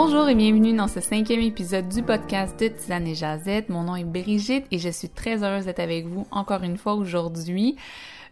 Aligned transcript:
Bonjour 0.00 0.28
et 0.28 0.36
bienvenue 0.36 0.76
dans 0.76 0.86
ce 0.86 1.00
cinquième 1.00 1.40
épisode 1.40 1.88
du 1.88 2.04
podcast 2.04 2.56
de 2.60 2.68
Tisane 2.68 3.08
et 3.08 3.16
Jazette. 3.16 3.68
Mon 3.68 3.82
nom 3.82 3.96
est 3.96 4.04
Brigitte 4.04 4.64
et 4.70 4.78
je 4.78 4.90
suis 4.90 5.08
très 5.08 5.42
heureuse 5.42 5.64
d'être 5.64 5.80
avec 5.80 6.06
vous 6.06 6.24
encore 6.30 6.62
une 6.62 6.78
fois 6.78 6.94
aujourd'hui. 6.94 7.74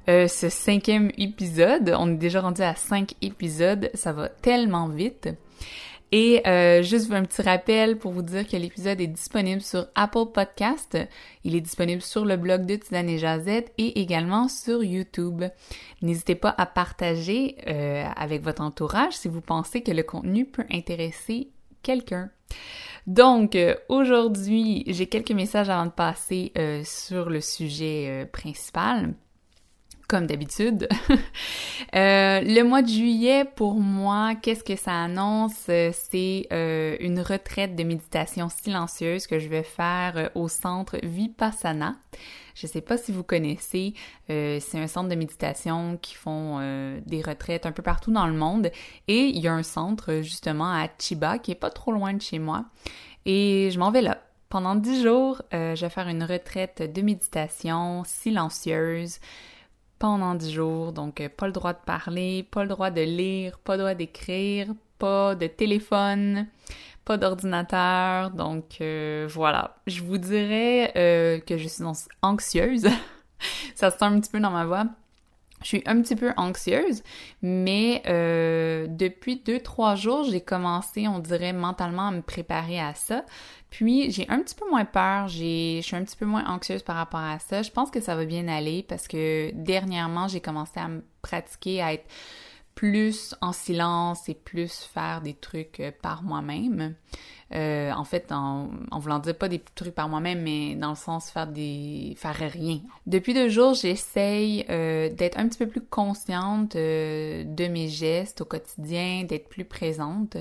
Euh, 0.09 0.29
ce 0.29 0.49
cinquième 0.49 1.11
épisode, 1.19 1.93
on 1.99 2.13
est 2.13 2.19
déjà 2.19 2.41
rendu 2.41 2.63
à 2.63 2.77
cinq 2.77 3.15
épisodes, 3.21 3.91
ça 3.95 4.13
va 4.13 4.29
tellement 4.29 4.87
vite. 4.89 5.29
Et 6.13 6.41
euh, 6.47 6.85
juste 6.85 7.11
un 7.11 7.25
petit 7.25 7.43
rappel 7.43 7.99
pour 7.99 8.13
vous 8.13 8.23
dire 8.23 8.47
que 8.47 8.57
l'épisode 8.57 9.01
est 9.01 9.09
disponible 9.09 9.61
sur 9.61 9.89
Apple 9.97 10.27
Podcast, 10.33 10.97
il 11.43 11.57
est 11.57 11.61
disponible 11.61 12.01
sur 12.01 12.25
le 12.25 12.37
blog 12.37 12.65
de 12.65 12.77
Tisane 12.77 13.09
et 13.09 13.19
Jazette 13.19 13.73
et 13.77 14.01
également 14.01 14.47
sur 14.47 14.85
YouTube. 14.85 15.43
N'hésitez 16.01 16.37
pas 16.37 16.55
à 16.57 16.67
partager 16.67 17.57
euh, 17.67 18.05
avec 18.15 18.45
votre 18.45 18.63
entourage 18.63 19.15
si 19.15 19.27
vous 19.27 19.41
pensez 19.41 19.83
que 19.83 19.91
le 19.91 20.05
contenu 20.05 20.47
peut 20.47 20.65
intéresser 20.71 21.49
Donc, 23.07 23.55
euh, 23.55 23.75
aujourd'hui, 23.89 24.83
j'ai 24.89 25.07
quelques 25.07 25.31
messages 25.31 25.71
avant 25.71 25.87
de 25.87 25.91
passer 25.91 26.53
euh, 26.59 26.83
sur 26.85 27.31
le 27.31 27.41
sujet 27.41 28.07
euh, 28.09 28.27
principal 28.27 29.15
comme 30.09 30.27
d'habitude. 30.29 30.89
le 31.93 32.63
mois 32.63 32.83
de 32.83 32.89
juillet, 32.89 33.45
pour 33.45 33.75
moi, 33.75 34.37
qu'est-ce 34.41 34.63
que 34.63 34.77
ça 34.77 34.93
annonce? 34.93 35.65
C'est 35.65 36.47
une 37.01 37.19
retraite 37.19 37.75
de 37.75 37.83
méditation 37.83 38.49
silencieuse 38.49 39.27
que 39.27 39.41
je 39.41 39.49
vais 39.49 39.65
faire 39.65 40.31
au 40.37 40.47
centre 40.47 40.97
Vipassana. 41.03 41.97
Je 42.57 42.67
sais 42.67 42.81
pas 42.81 42.97
si 42.97 43.13
vous 43.13 43.23
connaissez, 43.23 43.93
euh, 44.31 44.59
c'est 44.61 44.79
un 44.79 44.87
centre 44.87 45.11
de 45.11 45.15
méditation 45.15 45.99
qui 46.01 46.15
font 46.15 46.57
euh, 46.59 46.99
des 47.05 47.21
retraites 47.21 47.67
un 47.67 47.73
peu 47.73 47.83
partout 47.83 48.11
dans 48.11 48.27
le 48.27 48.33
monde. 48.33 48.71
Et 49.09 49.27
il 49.27 49.39
y 49.39 49.47
a 49.47 49.53
un 49.53 49.63
centre 49.63 50.23
justement 50.23 50.73
à 50.73 50.89
Chiba 50.99 51.39
qui 51.39 51.51
est 51.51 51.55
pas 51.55 51.69
trop 51.69 51.93
loin 51.93 52.15
de 52.15 52.23
chez 52.23 52.39
moi. 52.39 52.65
Et 53.27 53.69
je 53.71 53.79
m'en 53.79 53.91
vais 53.91 54.01
là. 54.01 54.23
Pendant 54.49 54.75
dix 54.75 55.03
jours, 55.03 55.43
euh, 55.53 55.75
je 55.75 55.85
vais 55.85 55.91
faire 55.91 56.09
une 56.09 56.25
retraite 56.25 56.91
de 56.95 57.03
méditation 57.03 58.05
silencieuse 58.07 59.19
pendant 59.99 60.35
dix 60.35 60.53
jours, 60.53 60.93
donc 60.93 61.27
pas 61.37 61.47
le 61.47 61.53
droit 61.53 61.75
de 61.75 61.79
parler, 61.85 62.43
pas 62.43 62.63
le 62.63 62.71
droit 62.71 62.91
de 62.91 63.03
lire, 63.03 63.59
pas 63.59 63.75
le 63.75 63.81
droit 63.81 63.95
d'écrire, 63.95 64.69
pas 64.99 65.35
de 65.35 65.47
téléphone, 65.47 66.47
pas 67.07 67.17
d'ordinateur, 67.17 68.33
donc 68.33 68.79
euh, 68.81 69.27
voilà. 69.31 69.77
Je 69.87 70.03
vous 70.03 70.19
dirais 70.19 70.93
euh, 70.97 71.39
que 71.39 71.57
je 71.57 71.69
suis 71.69 71.85
anxieuse, 72.21 72.89
ça 73.75 73.91
se 73.91 73.97
sent 73.99 74.05
un 74.05 74.21
petit 74.21 74.31
peu 74.31 74.41
dans 74.41 74.51
ma 74.51 74.67
voix. 74.67 74.87
Je 75.63 75.69
suis 75.69 75.83
un 75.87 76.03
petit 76.03 76.17
peu 76.17 76.33
anxieuse, 76.37 77.03
mais 77.41 78.03
euh, 78.07 78.87
depuis 78.91 79.37
deux, 79.37 79.61
trois 79.61 79.95
jours, 79.95 80.25
j'ai 80.25 80.43
commencé, 80.43 81.09
on 81.09 81.19
dirait, 81.19 81.55
mentalement 81.55 82.09
à 82.09 82.11
me 82.11 82.21
préparer 82.21 82.79
à 82.79 82.93
ça. 82.93 83.25
Puis 83.71 84.11
j'ai 84.11 84.29
un 84.29 84.41
petit 84.41 84.55
peu 84.55 84.69
moins 84.69 84.85
peur, 84.85 85.29
j'ai, 85.29 85.79
je 85.81 85.87
suis 85.87 85.97
un 85.97 86.05
petit 86.05 86.17
peu 86.17 86.27
moins 86.27 86.45
anxieuse 86.47 86.83
par 86.83 86.97
rapport 86.97 87.21
à 87.21 87.39
ça. 87.39 87.63
Je 87.63 87.71
pense 87.71 87.91
que 87.91 88.01
ça 88.01 88.17
va 88.17 88.25
bien 88.27 88.49
aller 88.49 88.83
parce 88.83 89.09
que 89.09 89.51
dernièrement, 89.55 90.29
j'ai 90.29 90.41
commencé 90.41 90.79
à 90.79 90.89
me 90.89 91.03
pratiquer 91.23 91.81
à 91.81 91.95
être 91.95 92.07
plus 92.77 93.35
en 93.41 93.53
silence 93.53 94.29
et 94.29 94.35
plus 94.35 94.83
faire 94.83 95.23
des 95.23 95.35
trucs 95.35 95.81
euh, 95.81 95.91
par 96.03 96.23
moi-même. 96.23 96.95
Euh, 97.55 97.91
en 97.93 98.05
fait, 98.05 98.31
en, 98.33 98.71
en 98.91 98.99
voulant 98.99 99.19
dire 99.19 99.37
pas 99.37 99.49
des 99.49 99.63
trucs 99.75 99.95
par 99.95 100.09
moi-même, 100.09 100.43
mais 100.43 100.75
dans 100.75 100.91
le 100.91 100.97
sens 100.97 101.31
faire 101.31 101.47
des 101.47 102.15
faire 102.19 102.35
rien. 102.35 102.81
Depuis 103.07 103.35
deux 103.35 103.49
jours, 103.49 103.75
j'essaye 103.75 104.67
euh, 104.69 105.09
d'être 105.09 105.39
un 105.39 105.49
petit 105.49 105.59
peu 105.59 105.67
plus 105.67 105.81
consciente 105.81 106.77
de 106.77 107.69
mes 107.69 107.89
gestes 107.89 108.43
au 108.43 108.45
quotidien, 108.45 109.25
d'être 109.25 109.49
plus 109.49 109.65
présente 109.65 110.37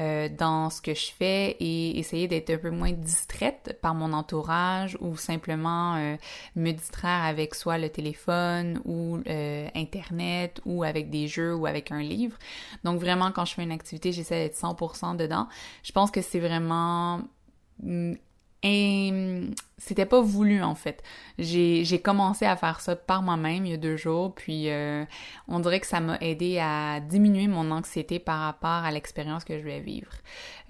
euh, 0.00 0.28
dans 0.28 0.70
ce 0.70 0.82
que 0.82 0.92
je 0.92 1.12
fais 1.12 1.56
et 1.60 1.98
essayer 2.00 2.26
d'être 2.26 2.50
un 2.50 2.58
peu 2.58 2.70
moins 2.70 2.90
distraite 2.90 3.78
par 3.80 3.94
mon 3.94 4.12
entourage 4.12 4.98
ou 5.00 5.16
simplement 5.16 5.94
euh, 5.94 6.16
me 6.56 6.72
distraire 6.72 7.22
avec 7.22 7.54
soit 7.54 7.78
le 7.78 7.88
téléphone 7.88 8.80
ou 8.84 9.20
euh, 9.28 9.68
internet 9.76 10.60
ou 10.64 10.82
avec 10.82 11.10
des 11.10 11.28
jeux 11.28 11.54
ou 11.54 11.66
avec 11.66 11.92
un 11.92 12.02
livre. 12.02 12.36
Donc 12.82 13.00
vraiment 13.00 13.30
quand 13.30 13.44
je 13.44 13.54
fais 13.54 13.62
une 13.62 13.70
activité, 13.70 14.10
j'essaie 14.10 14.42
d'être 14.42 14.56
100% 14.56 15.16
dedans. 15.16 15.46
Je 15.84 15.92
pense 15.92 16.10
que 16.10 16.22
c'est 16.22 16.40
vraiment 16.40 17.20
mm, 17.82 18.14
et 18.64 19.12
c'était 19.76 20.06
pas 20.06 20.22
voulu 20.22 20.62
en 20.62 20.74
fait. 20.74 21.02
J'ai, 21.38 22.00
commencé 22.02 22.46
à 22.46 22.56
faire 22.56 22.80
ça 22.80 22.96
par 22.96 23.22
moi-même 23.22 23.66
il 23.66 23.72
y 23.72 23.74
a 23.74 23.76
deux 23.76 23.96
jours, 23.96 24.34
puis 24.34 24.70
euh, 24.70 25.04
on 25.46 25.60
dirait 25.60 25.80
que 25.80 25.86
ça 25.86 26.00
m'a 26.00 26.16
aidé 26.20 26.58
à 26.58 27.00
diminuer 27.00 27.46
mon 27.46 27.70
anxiété 27.70 28.18
par 28.18 28.40
rapport 28.40 28.70
à 28.70 28.90
l'expérience 28.90 29.44
que 29.44 29.58
je 29.58 29.64
vais 29.64 29.80
vivre 29.80 30.10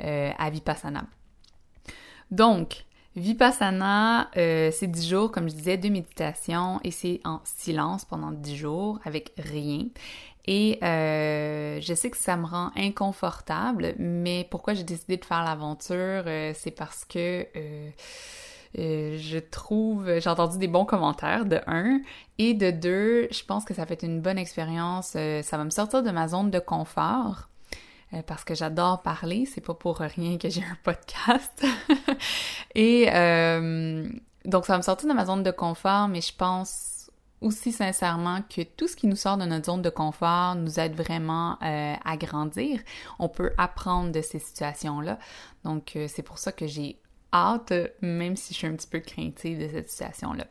euh, 0.03 0.31
à 0.37 0.51
Vipassana. 0.51 1.05
Donc, 2.31 2.85
Vipassana, 3.15 4.29
euh, 4.37 4.71
c'est 4.73 4.89
dix 4.89 5.09
jours, 5.09 5.31
comme 5.31 5.49
je 5.49 5.55
disais, 5.55 5.77
de 5.77 5.89
méditation 5.89 6.81
et 6.83 6.91
c'est 6.91 7.21
en 7.25 7.41
silence 7.45 8.05
pendant 8.05 8.33
dix 8.33 8.57
jours 8.57 8.99
avec 9.05 9.33
rien. 9.39 9.87
Et 10.47 10.79
euh, 10.83 11.81
je 11.81 11.95
sais 11.95 12.11
que 12.11 12.19
ça 12.19 12.37
me 12.37 12.45
rend 12.45 12.71
inconfortable, 12.77 13.95
mais 13.99 14.47
pourquoi 14.51 14.75
j'ai 14.75 14.85
décidé 14.85 15.17
de 15.17 15.25
faire 15.25 15.43
l'aventure, 15.43 16.25
euh, 16.27 16.53
c'est 16.55 16.71
parce 16.71 17.07
que 17.07 17.47
euh, 17.57 17.91
euh, 18.79 19.17
je 19.19 19.39
trouve, 19.39 20.19
j'ai 20.19 20.29
entendu 20.29 20.59
des 20.59 20.67
bons 20.67 20.85
commentaires 20.85 21.45
de 21.45 21.61
un, 21.67 22.01
et 22.39 22.55
de 22.55 22.71
deux, 22.71 23.29
je 23.31 23.45
pense 23.45 23.65
que 23.65 23.73
ça 23.73 23.87
fait 23.87 24.03
une 24.03 24.21
bonne 24.21 24.39
expérience. 24.39 25.15
Euh, 25.17 25.43
ça 25.43 25.57
va 25.57 25.65
me 25.65 25.71
sortir 25.71 26.03
de 26.03 26.11
ma 26.11 26.29
zone 26.29 26.51
de 26.51 26.59
confort 26.59 27.49
euh, 28.13 28.23
parce 28.27 28.45
que 28.45 28.55
j'adore 28.55 29.03
parler, 29.03 29.47
c'est 29.47 29.61
pas 29.61 29.75
pour 29.75 29.99
rien 29.99 30.39
que 30.39 30.49
j'ai 30.49 30.63
un 30.63 30.77
podcast. 30.83 31.65
et 32.75 33.05
donc 34.45 34.67
ça 34.67 34.75
va 34.75 34.79
me 34.79 34.83
sortir 34.83 35.09
de 35.09 35.15
ma 35.15 35.25
zone 35.25 35.43
de 35.43 35.53
confort, 35.53 36.09
mais 36.09 36.21
je 36.21 36.35
pense 36.37 36.94
aussi 37.45 37.73
sincèrement 37.73 38.41
que 38.43 38.63
tout 38.63 38.89
ce 38.89 38.97
qui 38.97 39.07
nous 39.07 39.17
sort 39.17 39.37
de 39.37 39.45
notre 39.45 39.67
zone 39.67 39.83
de 39.83 39.91
confort 39.91 40.55
nous 40.55 40.81
aide 40.81 40.95
vraiment 40.95 41.59
euh, 41.63 41.95
à 42.05 42.17
grandir. 42.17 42.81
On 43.19 43.29
peut 43.29 43.53
apprendre 43.59 44.11
de 44.11 44.23
ces 44.23 44.39
situations-là. 44.39 45.19
Donc, 45.65 45.97
euh, 45.97 46.07
c'est 46.09 46.23
pour 46.23 46.39
ça 46.39 46.53
que 46.53 46.67
j'ai 46.67 46.99
hâte, 47.33 47.73
même 48.01 48.37
si 48.37 48.55
je 48.55 48.59
suis 48.59 48.67
un 48.67 48.75
petit 48.75 48.89
peu 48.89 49.01
craintive 49.01 49.59
de 49.61 49.69
cette 49.69 49.91
situation-là. 49.91 50.47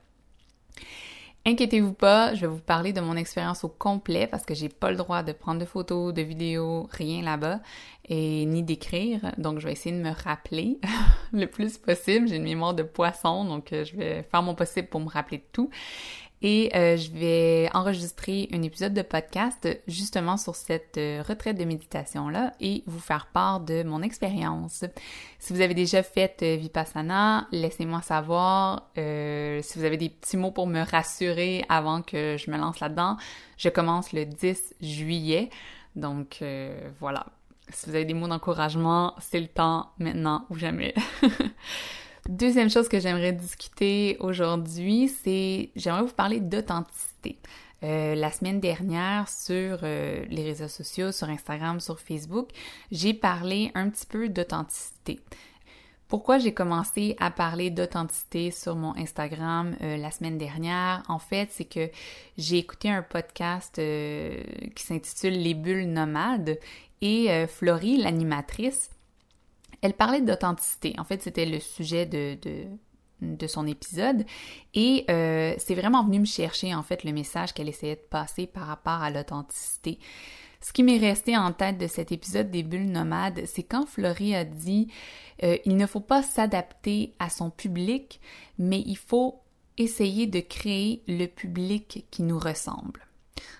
Inquiétez-vous 1.46 1.94
pas, 1.94 2.34
je 2.36 2.42
vais 2.42 2.48
vous 2.48 2.59
parler 2.59 2.94
de 2.94 3.02
mon 3.02 3.18
expérience 3.18 3.66
au 3.66 3.68
complet 3.68 4.28
parce 4.28 4.46
que 4.46 4.54
j'ai 4.54 4.70
pas 4.70 4.90
le 4.90 4.96
droit 4.96 5.24
de 5.24 5.34
prendre 5.34 5.60
de 5.60 5.66
photos, 5.66 6.14
de 6.14 6.22
vidéos, 6.22 6.88
rien 6.90 7.22
là-bas 7.22 7.60
et 8.08 8.46
ni 8.46 8.64
d'écrire. 8.64 9.34
Donc 9.38 9.60
je 9.60 9.66
vais 9.66 9.74
essayer 9.74 9.94
de 9.94 10.02
me 10.02 10.12
rappeler 10.12 10.80
le 11.34 11.46
plus 11.48 11.78
possible. 11.78 12.30
J'ai 12.30 12.38
une 12.38 12.44
mémoire 12.44 12.74
de 12.74 12.84
poisson, 12.84 13.44
donc 13.44 13.74
euh, 13.74 13.84
je 13.84 13.94
vais 13.98 14.24
faire 14.24 14.42
mon 14.42 14.56
possible 14.56 14.88
pour 14.88 15.02
me 15.02 15.10
rappeler 15.10 15.40
de 15.40 15.44
tout 15.52 15.70
et 16.46 16.70
euh, 16.76 16.98
je 16.98 17.09
vais 17.12 17.70
enregistrer 17.74 18.50
un 18.52 18.62
épisode 18.64 18.94
de 18.94 19.02
podcast 19.02 19.66
justement 19.88 20.36
sur 20.36 20.56
cette 20.56 20.98
euh, 20.98 21.24
retraite 21.26 21.58
de 21.58 21.64
méditation-là 21.64 22.52
et 22.59 22.84
vous 22.86 23.00
faire 23.00 23.28
part 23.28 23.62
de 23.62 23.84
mon 23.84 24.02
expérience. 24.02 24.84
Si 25.40 25.54
vous 25.54 25.62
avez 25.62 25.74
déjà 25.74 26.04
fait 26.04 26.38
euh, 26.44 26.58
Vipassana, 26.58 27.48
laissez-moi 27.54 28.02
savoir. 28.02 28.90
si 28.96 29.80
vous 29.80 29.86
avez 29.86 29.96
des 29.96 30.09
petits 30.09 30.36
mots 30.36 30.52
pour 30.52 30.68
me 30.68 30.81
rassurer 30.81 31.64
avant 31.70 32.02
que 32.02 32.36
je 32.38 32.52
me 32.52 32.58
lance 32.58 32.81
là-dedans, 32.81 33.16
je 33.56 33.70
commence 33.70 34.12
le 34.12 34.25
10 34.25 34.75
juillet. 34.81 35.50
Donc 35.96 36.44
voilà. 37.00 37.28
Si 37.70 37.90
vous 37.90 37.96
avez 37.96 38.04
des 38.04 38.14
mots 38.14 38.28
d'encouragement, 38.28 39.16
c'est 39.20 39.40
le 39.40 39.48
temps 39.48 39.92
maintenant 39.98 40.46
ou 40.50 40.58
jamais. 40.58 40.94
Deuxième 42.29 42.69
chose 42.69 42.88
que 42.88 43.01
j'aimerais 43.01 43.34
discuter 43.34 44.16
aujourd'hui, 44.22 45.09
c'est 45.09 45.71
j'aimerais 45.75 46.03
vous 46.03 46.13
parler 46.13 46.39
d'authenticité. 46.39 47.38
Euh, 47.83 48.15
la 48.15 48.31
semaine 48.31 48.62
dernière 48.62 49.27
sur 49.27 49.80
euh, 49.83 50.24
les 50.30 50.44
réseaux 50.44 50.69
sociaux, 50.69 51.12
sur 51.12 51.27
Instagram, 51.27 51.81
sur 51.81 52.00
Facebook, 52.00 52.48
j'ai 52.94 53.13
parlé 53.13 53.71
un 53.75 53.89
petit 53.89 54.06
peu 54.06 54.30
d'authenticité. 54.30 55.19
Pourquoi 56.07 56.38
j'ai 56.38 56.53
commencé 56.53 57.18
à 57.19 57.30
parler 57.30 57.69
d'authenticité 57.71 58.51
sur 58.51 58.77
mon 58.77 58.95
Instagram 58.95 59.75
euh, 59.81 59.98
la 59.98 60.09
semaine 60.09 60.38
dernière? 60.38 61.03
En 61.09 61.19
fait, 61.19 61.50
c'est 61.51 61.65
que 61.65 61.89
j'ai 62.38 62.57
écouté 62.57 62.89
un 62.89 63.03
podcast 63.03 63.75
qui 63.75 64.83
s'intitule 64.83 65.33
Les 65.33 65.56
bulles 65.56 65.92
nomades 65.92 66.57
et 67.01 67.45
Florie, 67.48 67.98
l'animatrice, 67.98 68.89
elle 69.83 69.94
parlait 69.94 70.21
d'authenticité. 70.21 70.95
En 70.97 71.03
fait, 71.03 71.21
c'était 71.21 71.45
le 71.45 71.59
sujet 71.59 72.06
de, 72.06 72.38
de, 73.21 73.47
son 73.47 73.68
épisode. 73.68 74.25
Et 74.74 75.06
euh, 75.09 75.53
c'est 75.57 75.75
vraiment 75.75 76.06
venu 76.06 76.21
me 76.21 76.25
chercher, 76.25 76.74
en 76.74 76.83
fait, 76.83 77.03
le 77.03 77.12
message 77.12 77.53
qu'elle 77.53 77.68
essayait 77.68 77.97
de 77.97 78.07
passer 78.09 78.47
par 78.47 78.65
rapport 78.65 79.03
à 79.03 79.12
l'authenticité. 79.12 80.00
Ce 80.62 80.71
qui 80.71 80.83
m'est 80.83 80.97
resté 80.97 81.35
en 81.35 81.51
tête 81.51 81.77
de 81.77 81.88
cet 81.88 82.13
épisode 82.13 82.50
des 82.50 82.63
bulles 82.63 82.89
nomades, 82.89 83.41
c'est 83.45 83.63
quand 83.63 83.85
Florie 83.85 84.33
a 84.33 84.45
dit 84.45 84.88
euh, 85.44 85.57
il 85.65 85.75
ne 85.75 85.86
faut 85.86 86.00
pas 86.00 86.24
s'adapter 86.24 87.13
à 87.19 87.29
son 87.29 87.50
public, 87.50 88.21
mais 88.57 88.81
il 88.86 88.97
faut 88.97 89.41
essayer 89.77 90.27
de 90.27 90.39
créer 90.39 91.03
le 91.09 91.25
public 91.25 92.06
qui 92.09 92.24
nous 92.24 92.39
ressemble. 92.39 93.02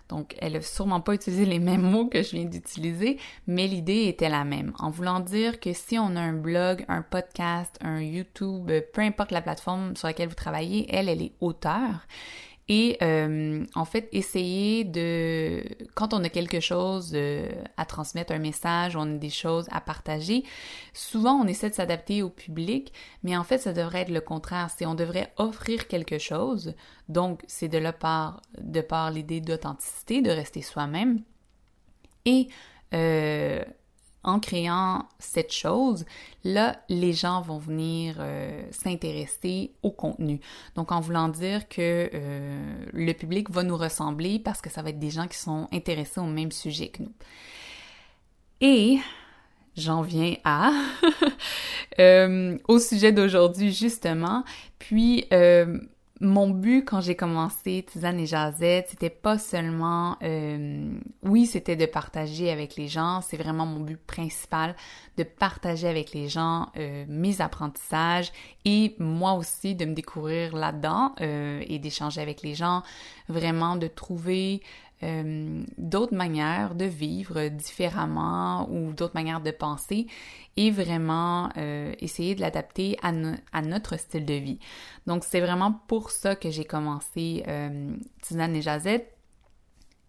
Donc, 0.10 0.36
elle 0.40 0.56
a 0.56 0.62
sûrement 0.62 1.02
pas 1.02 1.14
utilisé 1.14 1.46
les 1.46 1.60
mêmes 1.60 1.82
mots 1.82 2.08
que 2.08 2.22
je 2.22 2.32
viens 2.32 2.46
d'utiliser, 2.46 3.20
mais 3.48 3.68
l'idée 3.68 4.06
était 4.08 4.30
la 4.30 4.44
même, 4.44 4.74
en 4.80 4.90
voulant 4.90 5.20
dire 5.20 5.60
que 5.60 5.74
si 5.74 5.98
on 5.98 6.16
a 6.16 6.22
un 6.22 6.34
blog, 6.34 6.86
un 6.88 7.02
podcast, 7.02 7.78
un 7.82 8.02
YouTube, 8.02 8.72
peu 8.94 9.02
importe 9.02 9.32
la 9.32 9.42
plateforme 9.42 9.96
sur 9.96 10.08
laquelle 10.08 10.30
vous 10.30 10.36
travaillez, 10.36 10.86
elle, 10.94 11.10
elle 11.10 11.22
est 11.22 11.34
auteur 11.40 12.06
et 12.70 12.98
euh, 13.02 13.66
en 13.76 13.86
fait, 13.86 14.08
essayer 14.14 14.86
de, 14.86 15.64
quand 15.96 16.14
on 16.14 16.24
a 16.24 16.30
quelque 16.30 16.62
chose 16.62 17.12
euh, 17.14 17.50
à 17.76 17.86
transmettre, 17.86 18.32
un 18.32 18.40
message, 18.40 18.96
on 18.96 19.16
a 19.16 19.18
des 19.18 19.30
choses 19.30 19.68
à 19.72 19.82
partager, 19.82 20.44
souvent 20.94 21.34
on 21.34 21.46
essaie 21.46 21.70
de 21.70 21.76
s'adapter 21.76 22.24
au 22.24 22.30
public, 22.30 22.94
mais 23.24 23.36
en 23.36 23.44
fait, 23.44 23.58
ça 23.58 23.74
devrait 23.74 24.02
être 24.02 24.12
le 24.12 24.22
contraire. 24.22 24.70
C'est 24.76 24.86
on 24.86 24.96
devrait 24.96 25.34
offrir 25.38 25.88
quelque 25.88 26.18
chose. 26.18 26.74
Donc, 27.10 27.42
c'est 27.48 27.68
de 27.68 27.78
la 27.78 27.92
part, 27.92 28.42
de 28.62 28.82
par 28.82 29.12
l'idée 29.12 29.42
d'authenticité, 29.42 30.22
de 30.22 30.32
rester 30.32 30.62
soi-même. 30.62 31.22
Et 32.26 32.48
euh, 32.94 33.64
en 34.24 34.40
créant 34.40 35.08
cette 35.20 35.52
chose, 35.52 36.06
là, 36.44 36.78
les 36.90 37.14
gens 37.14 37.42
vont 37.42 37.58
venir 37.58 38.16
euh, 38.20 38.64
s'intéresser 38.72 39.74
au 39.84 39.92
contenu. 39.92 40.40
Donc, 40.76 40.92
en 40.92 41.02
voulant 41.02 41.28
dire 41.28 41.68
que 41.68 42.10
euh, 42.14 42.86
le 42.94 43.14
public 43.14 43.50
va 43.50 43.64
nous 43.64 43.78
ressembler 43.78 44.40
parce 44.40 44.62
que 44.62 44.70
ça 44.70 44.82
va 44.82 44.90
être 44.90 45.00
des 45.00 45.10
gens 45.10 45.28
qui 45.28 45.38
sont 45.38 45.68
intéressés 45.72 46.20
au 46.20 46.26
même 46.26 46.52
sujet 46.52 46.88
que 46.88 47.04
nous. 47.04 47.14
Et 48.62 49.00
j'en 49.76 50.02
viens 50.04 50.36
à 50.46 50.72
euh, 52.00 52.58
au 52.68 52.80
sujet 52.80 53.12
d'aujourd'hui 53.12 53.74
justement. 53.74 54.46
Puis 54.80 55.26
mon 56.24 56.50
but 56.50 56.86
quand 56.86 57.02
j'ai 57.02 57.16
commencé 57.16 57.86
Tisane 57.88 58.20
et 58.20 58.26
Jazette, 58.26 58.88
c'était 58.90 59.10
pas 59.10 59.38
seulement, 59.38 60.18
euh, 60.24 60.98
oui, 61.22 61.46
c'était 61.46 61.76
de 61.76 61.86
partager 61.86 62.50
avec 62.50 62.78
les 62.78 62.88
gens, 62.88 63.22
c'est 63.22 63.38
vraiment 63.38 63.66
mon 63.66 63.82
but 63.82 63.98
principal, 63.98 64.76
de 65.18 65.24
partager 65.24 65.88
avec 65.88 66.14
les 66.14 66.30
gens 66.30 66.70
euh, 66.78 67.06
mes 67.08 67.42
apprentissages 67.42 68.32
et 68.66 68.96
moi 69.00 69.34
aussi 69.34 69.76
de 69.76 69.86
me 69.86 69.94
découvrir 69.94 70.56
là-dedans 70.56 71.14
euh, 71.22 71.62
et 71.68 71.78
d'échanger 71.78 72.22
avec 72.22 72.42
les 72.42 72.56
gens, 72.56 72.84
vraiment 73.28 73.76
de 73.76 73.88
trouver 73.88 74.62
euh, 75.04 75.64
d'autres 75.78 76.16
manières 76.16 76.76
de 76.76 76.86
vivre 76.86 77.50
différemment 77.50 78.70
ou 78.72 78.94
d'autres 78.94 79.16
manières 79.16 79.42
de 79.42 79.52
penser 79.52 80.08
et 80.56 80.72
vraiment 80.72 81.50
euh, 81.58 81.94
essayer 82.00 82.36
de 82.36 82.42
l'adapter 82.42 82.98
à, 83.02 83.12
notre 83.62 83.98
style 83.98 84.26
de 84.26 84.34
vie. 84.34 84.60
Donc 85.06 85.24
c'est 85.24 85.42
vraiment 85.42 85.74
pour 85.88 86.10
ça 86.12 86.36
que 86.36 86.50
j'ai 86.50 86.66
commencé 86.66 87.44
euh, 87.48 87.96
et 88.32 88.62
Jazette. 88.62 89.16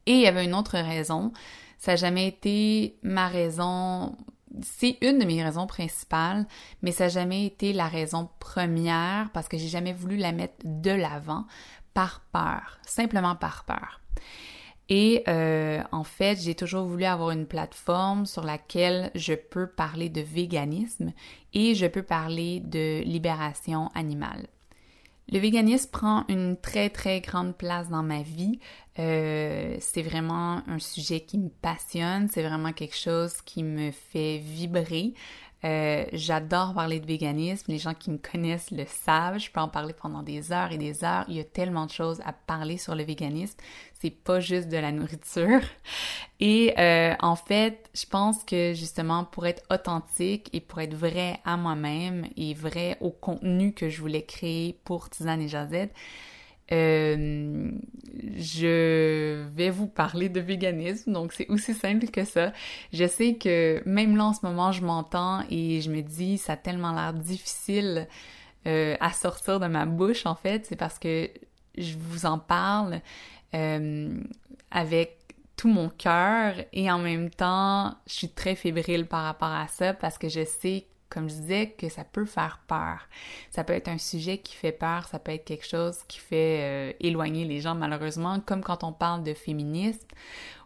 Et 0.07 0.13
il 0.13 0.21
y 0.21 0.27
avait 0.27 0.45
une 0.45 0.55
autre 0.55 0.79
raison. 0.79 1.33
Ça 1.79 1.93
n'a 1.93 1.97
jamais 1.97 2.29
été 2.29 2.97
ma 3.03 3.29
raison 3.29 4.17
c'est 4.63 4.99
une 5.01 5.19
de 5.19 5.25
mes 5.25 5.43
raisons 5.43 5.67
principales, 5.67 6.47
mais 6.83 6.93
ça 6.93 7.05
n'a 7.05 7.09
jamais 7.09 7.45
été 7.45 7.73
la 7.73 7.89
raison 7.89 8.29
première 8.39 9.31
parce 9.33 9.49
que 9.49 9.59
j'ai 9.59 9.67
jamais 9.67 9.93
voulu 9.93 10.17
la 10.17 10.31
mettre 10.31 10.55
de 10.65 10.93
l'avant 10.93 11.45
par 11.93 12.21
peur, 12.33 12.79
simplement 12.87 13.35
par 13.35 13.65
peur. 13.65 14.01
Et 14.89 15.25
euh, 15.29 15.83
en 15.93 16.05
fait, 16.05 16.39
j'ai 16.41 16.55
toujours 16.55 16.85
voulu 16.85 17.05
avoir 17.05 17.31
une 17.31 17.47
plateforme 17.47 18.27
sur 18.27 18.45
laquelle 18.45 19.11
je 19.15 19.35
peux 19.35 19.67
parler 19.67 20.11
de 20.11 20.21
véganisme 20.21 21.13
et 21.55 21.75
je 21.75 21.87
peux 21.87 22.03
parler 22.03 22.61
de 22.61 23.03
libération 23.05 23.89
animale. 23.95 24.47
Le 25.33 25.39
véganisme 25.39 25.91
prend 25.91 26.25
une 26.29 26.57
très 26.59 26.91
très 26.91 27.21
grande 27.21 27.57
place 27.57 27.89
dans 27.89 28.03
ma 28.03 28.21
vie. 28.21 28.59
Euh, 28.99 29.75
c'est 29.81 30.03
vraiment 30.03 30.63
un 30.69 30.79
sujet 30.79 31.21
qui 31.21 31.39
me 31.39 31.49
passionne, 31.49 32.29
c'est 32.31 32.43
vraiment 32.43 32.73
quelque 32.73 32.97
chose 32.97 33.41
qui 33.43 33.63
me 33.63 33.91
fait 33.91 34.39
vibrer. 34.39 35.15
Euh, 35.65 36.05
j'adore 36.13 36.75
parler 36.75 37.01
de 37.01 37.07
véganisme. 37.07 37.65
Les 37.69 37.79
gens 37.79 37.95
qui 37.95 38.11
me 38.11 38.19
connaissent 38.19 38.71
le 38.71 38.85
savent. 38.87 39.39
Je 39.39 39.51
peux 39.51 39.61
en 39.61 39.69
parler 39.69 39.95
pendant 39.95 40.23
des 40.23 40.53
heures 40.53 40.73
et 40.73 40.79
des 40.79 41.05
heures. 41.05 41.25
Il 41.29 41.37
y 41.37 41.41
a 41.41 41.45
tellement 41.45 41.87
de 41.87 41.91
choses 41.91 42.21
à 42.25 42.33
parler 42.33 42.77
sur 42.77 42.95
le 42.95 43.03
véganisme. 43.03 43.57
C'est 43.95 44.11
pas 44.11 44.41
juste 44.41 44.69
de 44.69 44.77
la 44.77 44.93
nourriture. 44.93 45.61
Et 46.41 46.75
euh, 46.79 47.15
en 47.21 47.37
fait, 47.37 47.89
je 47.95 48.05
pense 48.07 48.45
que 48.45 48.75
justement 48.75 49.25
pour 49.25 49.47
être 49.47 49.63
authentique 49.71 50.51
et 50.53 50.61
pour 50.61 50.81
être 50.81 50.95
vrai 50.95 51.41
à 51.45 51.57
moi-même 51.57 52.27
et 52.37 52.53
vrai 52.53 52.99
au 53.01 53.11
contenu 53.11 53.73
que 53.73 53.89
je 53.89 54.01
voulais 54.01 54.25
créer 54.25 54.79
pour 54.85 55.09
Tisane 55.09 55.41
et 55.41 55.49
Jazette, 55.49 55.95
euh, 56.73 57.71
je 58.37 59.45
vais 59.55 59.71
vous 59.71 59.87
parler 59.87 60.29
de 60.29 60.41
véganisme, 60.41 61.13
donc 61.13 61.33
c'est 61.33 61.49
aussi 61.49 61.75
simple 61.75 62.07
que 62.07 62.25
ça. 62.25 62.53
Je 62.93 63.07
sais 63.07 63.35
que 63.35 63.83
même 63.87 64.17
là 64.17 64.27
en 64.27 64.33
ce 64.33 64.45
moment, 64.45 64.73
je 64.73 64.83
m'entends 64.83 65.45
et 65.51 65.81
je 65.81 65.91
me 65.91 66.01
dis, 66.01 66.39
ça 66.39 66.55
a 66.55 66.57
tellement 66.57 66.93
l'air 66.93 67.13
difficile 67.13 68.09
euh, 68.67 68.97
à 69.01 69.13
sortir 69.13 69.61
de 69.61 69.67
ma 69.67 69.85
bouche 69.85 70.27
en 70.27 70.35
fait, 70.35 70.65
c'est 70.67 70.77
parce 70.77 70.99
que 70.99 71.29
je 71.77 71.97
vous 71.99 72.25
en 72.25 72.39
parle 72.39 73.01
euh, 73.55 74.19
avec 74.71 75.19
tout 75.57 75.69
mon 75.69 75.89
cœur 75.91 76.55
et 76.73 76.91
en 76.91 76.99
même 76.99 77.31
temps, 77.31 77.95
je 78.07 78.13
suis 78.15 78.29
très 78.29 78.55
fébrile 78.55 79.07
par 79.07 79.25
rapport 79.25 79.53
à 79.53 79.69
ça 79.69 79.93
parce 79.93 80.19
que 80.19 80.29
je 80.29 80.45
sais 80.45 80.87
comme 81.15 81.31
je 81.31 81.35
disais, 81.35 81.71
que 81.79 81.89
ça 81.89 82.03
peut 82.05 82.25
faire 82.25 82.61
peur. 82.67 83.09
Ça 83.51 83.63
peut 83.63 83.73
être 83.73 83.89
un 83.89 83.99
sujet 83.99 84.39
qui 84.39 84.57
fait 84.57 84.73
peur, 84.73 85.07
ça 85.07 85.19
peut 85.21 85.33
être 85.33 85.45
quelque 85.45 85.67
chose 85.67 85.99
qui 86.09 86.19
fait 86.19 86.61
euh, 86.61 86.93
éloigner 87.01 87.45
les 87.45 87.61
gens 87.61 87.77
malheureusement, 87.77 88.41
comme 88.41 88.63
quand 88.63 88.83
on 88.83 88.93
parle 88.93 89.23
de 89.23 89.33
féminisme, 89.33 90.07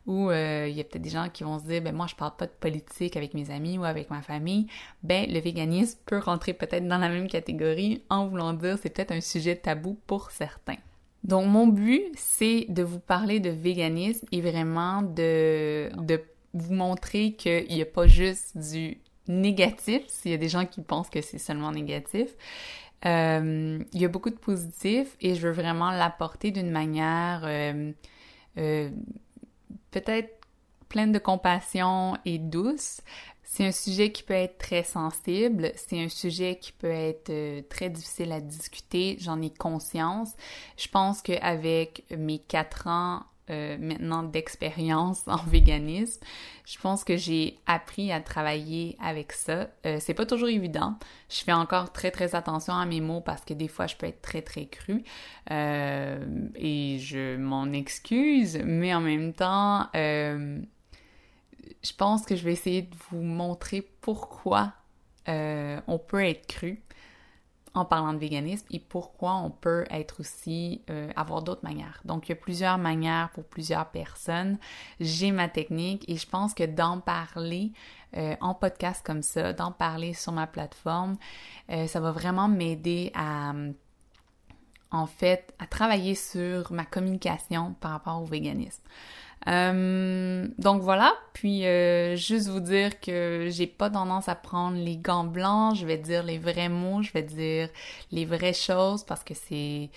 où 0.06 0.30
euh, 0.30 0.66
il 0.68 0.74
y 0.74 0.80
a 0.80 0.84
peut-être 0.84 1.02
des 1.02 1.10
gens 1.10 1.28
qui 1.28 1.44
vont 1.44 1.58
se 1.58 1.64
dire, 1.64 1.82
ben 1.82 1.94
moi 1.94 2.06
je 2.08 2.14
parle 2.16 2.34
pas 2.36 2.46
de 2.46 2.52
politique 2.52 3.16
avec 3.16 3.34
mes 3.34 3.50
amis 3.50 3.76
ou 3.76 3.84
avec 3.84 4.08
ma 4.08 4.22
famille. 4.22 4.66
Ben 5.02 5.30
le 5.30 5.38
véganisme 5.38 5.98
peut 6.06 6.18
rentrer 6.18 6.54
peut-être 6.54 6.88
dans 6.88 6.98
la 6.98 7.10
même 7.10 7.28
catégorie 7.28 8.02
en 8.08 8.26
voulant 8.26 8.54
dire 8.54 8.78
c'est 8.82 8.88
peut-être 8.88 9.12
un 9.12 9.20
sujet 9.20 9.54
tabou 9.54 9.98
pour 10.06 10.30
certains. 10.30 10.78
Donc 11.24 11.46
mon 11.46 11.66
but, 11.66 12.04
c'est 12.14 12.64
de 12.70 12.82
vous 12.82 13.00
parler 13.00 13.38
de 13.38 13.50
véganisme 13.50 14.26
et 14.32 14.40
vraiment 14.40 15.02
de, 15.02 15.90
de 15.96 16.22
vous 16.54 16.72
montrer 16.72 17.32
qu'il 17.32 17.68
n'y 17.68 17.82
a 17.82 17.86
pas 17.86 18.06
juste 18.06 18.56
du 18.56 18.98
négatif, 19.28 20.02
s'il 20.08 20.30
y 20.32 20.34
a 20.34 20.38
des 20.38 20.48
gens 20.48 20.66
qui 20.66 20.80
pensent 20.80 21.10
que 21.10 21.20
c'est 21.20 21.38
seulement 21.38 21.70
négatif. 21.70 22.30
Euh, 23.06 23.78
il 23.92 24.00
y 24.00 24.04
a 24.04 24.08
beaucoup 24.08 24.30
de 24.30 24.36
positifs 24.36 25.16
et 25.20 25.36
je 25.36 25.46
veux 25.46 25.52
vraiment 25.52 25.92
l'apporter 25.92 26.50
d'une 26.50 26.70
manière 26.70 27.42
euh, 27.44 27.92
euh, 28.56 28.90
peut-être 29.92 30.30
pleine 30.88 31.12
de 31.12 31.18
compassion 31.18 32.16
et 32.25 32.38
douce. 32.38 33.00
C'est 33.44 33.66
un 33.66 33.73
sujet 33.73 34.12
qui 34.12 34.25
peut 34.25 34.35
être 34.35 34.58
très 34.58 34.82
sensible, 34.82 35.73
c'est 35.76 35.99
un 35.99 36.08
sujet 36.08 36.58
qui 36.61 36.73
peut 36.73 36.90
être 36.90 37.66
très 37.68 37.88
difficile 37.88 38.32
à 38.32 38.40
discuter, 38.40 39.16
j'en 39.20 39.40
ai 39.40 39.50
conscience. 39.50 40.35
Je 40.76 40.88
pense 40.88 41.23
qu'avec 41.23 42.04
mes 42.11 42.38
quatre 42.38 42.88
ans 42.88 43.23
euh, 43.50 43.76
maintenant 43.78 44.23
d'expérience 44.23 45.23
en 45.26 45.37
véganisme. 45.37 46.21
Je 46.67 46.78
pense 46.78 47.05
que 47.05 47.17
j'ai 47.17 47.59
appris 47.67 48.12
à 48.12 48.21
travailler 48.21 48.97
avec 49.02 49.33
ça. 49.33 49.69
Euh, 49.87 49.99
c'est 50.00 50.14
pas 50.14 50.26
toujours 50.26 50.49
évident. 50.49 50.99
Je 51.28 51.43
fais 51.43 51.52
encore 51.52 51.93
très 51.93 52.11
très 52.11 52.35
attention 52.35 52.75
à 52.75 52.87
mes 52.87 53.00
mots 53.00 53.21
parce 53.21 53.45
que 53.45 53.55
des 53.55 53.69
fois 53.69 53.87
je 53.87 53.97
peux 53.97 54.07
être 54.07 54.23
très 54.23 54.43
très 54.43 54.67
cru 54.67 55.02
euh, 55.50 56.25
et 56.57 56.99
je 56.99 57.37
m'en 57.37 57.73
excuse, 57.73 58.61
mais 58.64 58.95
en 58.95 59.00
même 59.00 59.33
temps, 59.33 59.88
je 59.95 60.62
pense 61.97 62.26
que 62.26 62.37
je 62.37 62.45
vais 62.45 62.52
essayer 62.52 62.83
de 62.83 62.95
vous 63.11 63.23
montrer 63.23 63.83
pourquoi 64.00 64.73
on 65.26 65.99
peut 65.99 66.25
être 66.25 66.47
cru 66.47 66.83
en 67.75 67.84
parlant 67.84 68.12
de 68.12 68.18
véganisme 68.18 68.66
et 68.70 68.78
pourquoi 68.78 69.37
on 69.37 69.50
peut 69.50 69.84
être 69.90 70.20
aussi 70.20 70.82
euh, 70.90 71.10
avoir 71.16 71.42
d'autres 71.42 71.64
manières. 71.64 72.00
Donc 72.04 72.28
il 72.28 72.30
y 72.30 72.32
a 72.32 72.37
plusieurs 72.37 72.78
manières 72.78 73.30
pour 73.30 73.44
plusieurs 73.44 73.87
personnes. 73.90 74.58
J'ai 75.00 75.30
ma 75.30 75.48
technique 75.48 76.04
et 76.08 76.16
je 76.16 76.28
pense 76.28 76.54
que 76.54 76.64
d'en 76.64 77.00
parler 77.00 77.72
euh, 78.16 78.37
en 78.40 78.54
podcast 78.54 79.04
comme 79.04 79.22
ça, 79.22 79.52
d'en 79.52 79.72
parler 79.72 80.14
sur 80.14 80.32
ma 80.32 80.46
plateforme, 80.46 81.16
euh, 81.70 81.87
ça 81.87 82.00
va 82.00 82.12
vraiment 82.12 82.48
m'aider 82.48 83.12
à 83.14 83.52
en 84.90 85.06
fait 85.06 85.54
à 85.58 85.66
travailler 85.66 86.14
sur 86.14 86.72
ma 86.72 86.84
communication 86.87 87.75
par 87.80 87.90
rapport 87.90 88.22
au 88.22 88.25
véganisme. 88.25 88.82
Euh, 89.47 90.49
donc 90.59 90.83
voilà, 90.83 91.14
puis 91.33 91.64
euh, 91.64 92.16
juste 92.16 92.49
vous 92.49 92.61
dire 92.61 92.99
que 93.00 93.47
j'ai 93.50 93.66
pas 93.66 93.88
tendance 93.88 94.28
à 94.28 94.35
prendre 94.35 94.76
les 94.76 94.97
gants 94.97 95.25
blancs, 95.25 95.76
je 95.76 95.87
vais 95.87 95.97
dire 95.97 96.25
les 96.25 96.38
vrais 96.38 96.68
mots, 96.68 97.02
je 97.02 97.12
vais 97.12 97.23
dire 97.23 97.68
les 98.11 98.25
vraies 98.25 98.52
choses 98.52 99.04
parce 99.04 99.23
que 99.23 99.35
c'est 99.35 99.90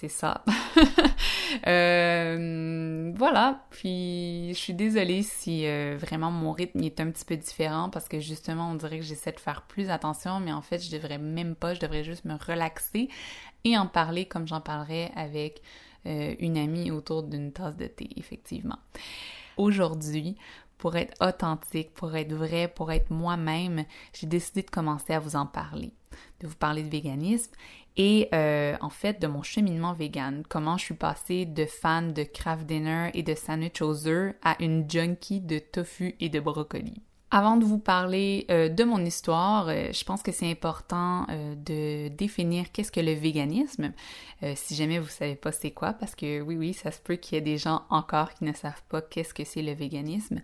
c'est 0.00 0.08
ça. 0.08 0.44
euh, 1.66 3.12
voilà, 3.16 3.64
puis 3.70 4.50
je 4.50 4.58
suis 4.58 4.74
désolée 4.74 5.24
si 5.24 5.66
euh, 5.66 5.96
vraiment 5.98 6.30
mon 6.30 6.52
rythme 6.52 6.84
est 6.84 7.00
un 7.00 7.10
petit 7.10 7.24
peu 7.24 7.36
différent 7.36 7.90
parce 7.90 8.06
que 8.06 8.20
justement 8.20 8.70
on 8.70 8.74
dirait 8.76 8.98
que 8.98 9.04
j'essaie 9.04 9.32
de 9.32 9.40
faire 9.40 9.62
plus 9.62 9.90
attention, 9.90 10.38
mais 10.38 10.52
en 10.52 10.62
fait 10.62 10.78
je 10.78 10.92
devrais 10.92 11.18
même 11.18 11.56
pas, 11.56 11.74
je 11.74 11.80
devrais 11.80 12.04
juste 12.04 12.26
me 12.26 12.34
relaxer 12.34 13.08
et 13.64 13.76
en 13.76 13.88
parler 13.88 14.26
comme 14.26 14.46
j'en 14.46 14.60
parlerais 14.60 15.10
avec 15.16 15.62
euh, 16.08 16.34
une 16.38 16.56
amie 16.56 16.90
autour 16.90 17.22
d'une 17.22 17.52
tasse 17.52 17.76
de 17.76 17.86
thé, 17.86 18.08
effectivement. 18.16 18.78
Aujourd'hui, 19.56 20.36
pour 20.78 20.96
être 20.96 21.14
authentique, 21.20 21.92
pour 21.92 22.14
être 22.16 22.32
vrai, 22.32 22.68
pour 22.68 22.90
être 22.92 23.10
moi-même, 23.10 23.84
j'ai 24.12 24.26
décidé 24.26 24.62
de 24.62 24.70
commencer 24.70 25.12
à 25.12 25.18
vous 25.18 25.36
en 25.36 25.46
parler, 25.46 25.92
de 26.40 26.46
vous 26.46 26.56
parler 26.56 26.82
de 26.82 26.88
véganisme 26.88 27.52
et 27.96 28.28
euh, 28.32 28.76
en 28.80 28.90
fait 28.90 29.20
de 29.20 29.26
mon 29.26 29.42
cheminement 29.42 29.92
vegan, 29.92 30.44
comment 30.48 30.78
je 30.78 30.84
suis 30.84 30.94
passée 30.94 31.44
de 31.44 31.66
fan 31.66 32.12
de 32.12 32.22
craft 32.22 32.64
dinner 32.64 33.10
et 33.12 33.24
de 33.24 33.34
sandwich 33.34 33.82
aux 33.82 34.08
à 34.42 34.56
une 34.60 34.88
junkie 34.88 35.40
de 35.40 35.58
tofu 35.58 36.14
et 36.20 36.28
de 36.28 36.38
brocoli. 36.38 37.02
Avant 37.30 37.58
de 37.58 37.64
vous 37.66 37.78
parler 37.78 38.46
euh, 38.50 38.70
de 38.70 38.84
mon 38.84 39.04
histoire, 39.04 39.68
euh, 39.68 39.92
je 39.92 40.02
pense 40.04 40.22
que 40.22 40.32
c'est 40.32 40.50
important 40.50 41.26
euh, 41.28 41.54
de 41.56 42.08
définir 42.08 42.72
qu'est-ce 42.72 42.90
que 42.90 43.00
le 43.00 43.12
véganisme, 43.12 43.92
si 44.54 44.76
jamais 44.76 45.00
vous 45.00 45.08
savez 45.08 45.34
pas 45.34 45.50
c'est 45.50 45.72
quoi, 45.72 45.92
parce 45.92 46.14
que 46.14 46.40
oui, 46.40 46.56
oui, 46.56 46.72
ça 46.72 46.92
se 46.92 47.00
peut 47.00 47.16
qu'il 47.16 47.34
y 47.34 47.38
ait 47.38 47.42
des 47.42 47.58
gens 47.58 47.82
encore 47.90 48.32
qui 48.34 48.44
ne 48.44 48.52
savent 48.52 48.82
pas 48.88 49.02
qu'est-ce 49.02 49.34
que 49.34 49.44
c'est 49.44 49.62
le 49.62 49.72
véganisme. 49.72 50.40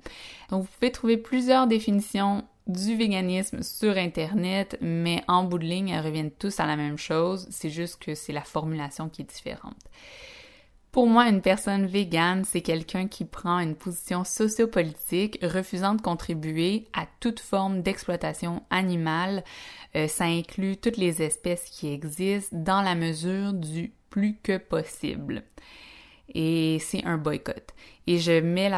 Donc, 0.51 0.63
vous 0.63 0.69
pouvez 0.79 0.91
trouver 0.91 1.17
plusieurs 1.17 1.69
définitions 1.69 2.45
du 2.67 2.97
véganisme 2.97 3.63
sur 3.63 3.97
Internet, 3.97 4.77
mais 4.81 5.23
en 5.29 5.45
bout 5.45 5.59
de 5.59 5.65
ligne, 5.65 5.91
elles 5.91 6.05
reviennent 6.05 6.33
tous 6.33 6.59
à 6.59 6.67
la 6.67 6.75
même 6.75 6.99
chose, 6.99 7.47
c'est 7.51 7.71
juste 7.71 8.03
que 8.03 8.17
c'est 8.17 8.33
la 8.33 8.43
formulation 8.43 9.09
qui 9.09 9.23
est 9.23 9.33
différente. 9.33 9.79
Pour 10.95 11.09
moi, 11.09 11.29
une 11.29 11.43
personne 11.43 11.87
végane, 11.87 12.45
c'est 12.45 12.61
quelqu'un 12.61 13.09
qui 13.09 13.25
prend 13.25 13.59
une 13.59 13.75
position 13.75 14.23
sociopolitique, 14.23 15.41
refusant 15.43 15.97
de 15.97 16.01
contribuer 16.01 16.87
à 16.93 17.07
toute 17.19 17.41
forme 17.41 17.83
d'exploitation 17.83 18.63
animale. 18.71 19.43
Euh, 19.97 20.07
ça 20.07 20.27
inclut 20.27 20.77
toutes 20.77 20.97
les 20.97 21.21
espèces 21.21 21.65
qui 21.65 21.93
existent 21.93 22.57
dans 22.57 22.81
la 22.81 22.95
mesure 22.95 23.55
du 23.55 23.93
plus 24.09 24.39
que 24.41 24.57
possible. 24.57 25.43
Et 26.33 26.79
c'est 26.79 27.05
un 27.05 27.19
boycott. 27.19 27.75
Et 28.07 28.19
je 28.19 28.39
mets 28.39 28.71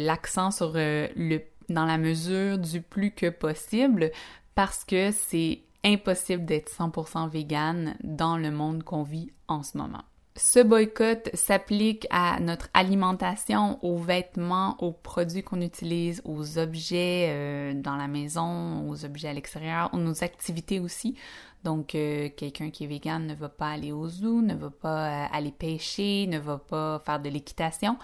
l'accent 0.00 0.50
sur 0.50 0.72
euh, 0.74 1.06
le 1.14 1.40
dans 1.68 1.86
la 1.86 1.98
mesure 1.98 2.58
du 2.58 2.82
plus 2.82 3.12
que 3.12 3.30
possible 3.30 4.10
parce 4.56 4.84
que 4.84 5.12
c'est 5.12 5.60
impossible 5.84 6.46
d'être 6.46 6.72
100% 6.72 7.30
végane 7.30 7.94
dans 8.02 8.38
le 8.38 8.50
monde 8.50 8.82
qu'on 8.82 9.04
vit 9.04 9.30
en 9.46 9.62
ce 9.62 9.78
moment. 9.78 10.02
Ce 10.36 10.58
boycott 10.58 11.30
s'applique 11.32 12.08
à 12.10 12.40
notre 12.40 12.68
alimentation, 12.74 13.78
aux 13.84 13.98
vêtements, 13.98 14.74
aux 14.82 14.90
produits 14.90 15.44
qu'on 15.44 15.60
utilise, 15.60 16.22
aux 16.24 16.58
objets 16.58 17.28
euh, 17.28 17.72
dans 17.72 17.94
la 17.94 18.08
maison, 18.08 18.88
aux 18.90 19.04
objets 19.04 19.28
à 19.28 19.32
l'extérieur, 19.32 19.94
nos 19.94 20.24
activités 20.24 20.80
aussi. 20.80 21.14
Donc, 21.62 21.94
euh, 21.94 22.30
quelqu'un 22.36 22.70
qui 22.70 22.82
est 22.82 22.88
vegan 22.88 23.24
ne 23.24 23.34
va 23.34 23.48
pas 23.48 23.68
aller 23.68 23.92
au 23.92 24.08
zoo, 24.08 24.42
ne 24.42 24.56
va 24.56 24.70
pas 24.70 25.06
euh, 25.06 25.26
aller 25.30 25.52
pêcher, 25.52 26.26
ne 26.26 26.40
va 26.40 26.58
pas 26.58 27.00
faire 27.06 27.20
de 27.20 27.28
l'équitation. 27.28 27.96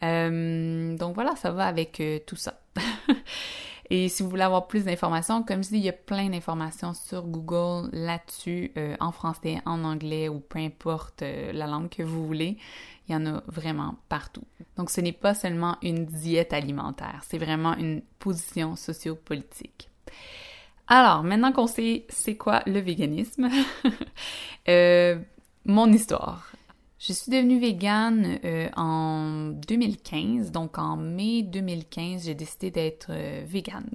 donc 0.00 1.14
voilà, 1.14 1.36
ça 1.36 1.52
va 1.52 1.66
avec 1.66 2.02
tout 2.26 2.34
ça. 2.34 2.60
Et 3.94 4.08
si 4.08 4.22
vous 4.22 4.30
voulez 4.30 4.42
avoir 4.42 4.68
plus 4.68 4.86
d'informations, 4.86 5.42
comme 5.42 5.62
je 5.62 5.68
dis, 5.68 5.76
il 5.76 5.84
y 5.84 5.90
a 5.90 5.92
plein 5.92 6.30
d'informations 6.30 6.94
sur 6.94 7.24
Google 7.26 7.90
là-dessus, 7.92 8.72
euh, 8.78 8.96
en 9.00 9.12
français, 9.12 9.60
en 9.66 9.84
anglais 9.84 10.30
ou 10.30 10.40
peu 10.40 10.60
importe 10.60 11.20
euh, 11.20 11.52
la 11.52 11.66
langue 11.66 11.90
que 11.90 12.02
vous 12.02 12.26
voulez. 12.26 12.56
Il 13.06 13.12
y 13.12 13.14
en 13.14 13.26
a 13.26 13.42
vraiment 13.48 13.96
partout. 14.08 14.44
Donc 14.78 14.88
ce 14.88 15.02
n'est 15.02 15.12
pas 15.12 15.34
seulement 15.34 15.76
une 15.82 16.06
diète 16.06 16.54
alimentaire, 16.54 17.20
c'est 17.28 17.36
vraiment 17.36 17.76
une 17.76 18.00
position 18.18 18.76
sociopolitique. 18.76 19.90
Alors, 20.88 21.22
maintenant 21.22 21.52
qu'on 21.52 21.66
sait 21.66 22.06
c'est 22.08 22.38
quoi 22.38 22.62
le 22.64 22.80
véganisme, 22.80 23.50
euh, 24.70 25.18
mon 25.66 25.92
histoire. 25.92 26.51
Je 27.04 27.12
suis 27.12 27.32
devenue 27.32 27.58
végane 27.58 28.38
euh, 28.44 28.68
en 28.76 29.48
2015, 29.48 30.52
donc 30.52 30.78
en 30.78 30.96
mai 30.96 31.42
2015, 31.42 32.26
j'ai 32.26 32.36
décidé 32.36 32.70
d'être 32.70 33.08
euh, 33.10 33.42
végane. 33.44 33.90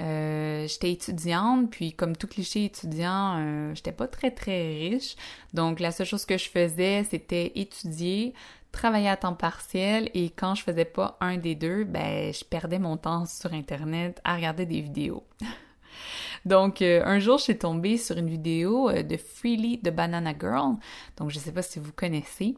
Euh, 0.00 0.66
j'étais 0.66 0.90
étudiante, 0.90 1.70
puis 1.70 1.92
comme 1.92 2.16
tout 2.16 2.26
cliché 2.26 2.64
étudiant, 2.64 3.36
euh, 3.38 3.74
j'étais 3.76 3.92
pas 3.92 4.08
très 4.08 4.32
très 4.32 4.72
riche. 4.72 5.14
Donc 5.54 5.78
la 5.78 5.92
seule 5.92 6.08
chose 6.08 6.24
que 6.24 6.36
je 6.36 6.48
faisais, 6.48 7.06
c'était 7.08 7.52
étudier, 7.54 8.34
travailler 8.72 9.08
à 9.08 9.16
temps 9.16 9.34
partiel 9.34 10.10
et 10.12 10.30
quand 10.30 10.56
je 10.56 10.64
faisais 10.64 10.84
pas 10.84 11.16
un 11.20 11.36
des 11.36 11.54
deux, 11.54 11.84
ben 11.84 12.34
je 12.34 12.42
perdais 12.42 12.80
mon 12.80 12.96
temps 12.96 13.24
sur 13.24 13.52
internet 13.52 14.20
à 14.24 14.34
regarder 14.34 14.66
des 14.66 14.80
vidéos. 14.80 15.22
Donc, 16.44 16.82
euh, 16.82 17.02
un 17.04 17.18
jour, 17.18 17.38
je 17.38 17.44
suis 17.44 17.58
tombée 17.58 17.96
sur 17.96 18.16
une 18.16 18.28
vidéo 18.28 18.88
euh, 18.90 19.02
de 19.02 19.16
Freely 19.16 19.78
de 19.78 19.90
Banana 19.90 20.32
Girl. 20.38 20.76
Donc, 21.16 21.30
je 21.30 21.38
sais 21.38 21.52
pas 21.52 21.62
si 21.62 21.78
vous 21.78 21.92
connaissez. 21.92 22.56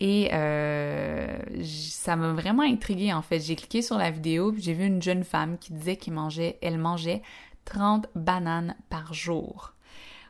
Et 0.00 0.30
euh, 0.32 1.38
ça 1.62 2.16
m'a 2.16 2.32
vraiment 2.32 2.64
intriguée 2.64 3.12
en 3.12 3.22
fait. 3.22 3.38
J'ai 3.38 3.54
cliqué 3.54 3.82
sur 3.82 3.98
la 3.98 4.10
vidéo, 4.10 4.52
j'ai 4.58 4.72
vu 4.72 4.84
une 4.84 5.00
jeune 5.00 5.22
femme 5.22 5.58
qui 5.58 5.72
disait 5.72 5.94
qu'elle 5.94 6.14
mangeait, 6.14 6.58
elle 6.60 6.78
mangeait 6.78 7.22
30 7.66 8.08
bananes 8.16 8.74
par 8.90 9.14
jour. 9.14 9.74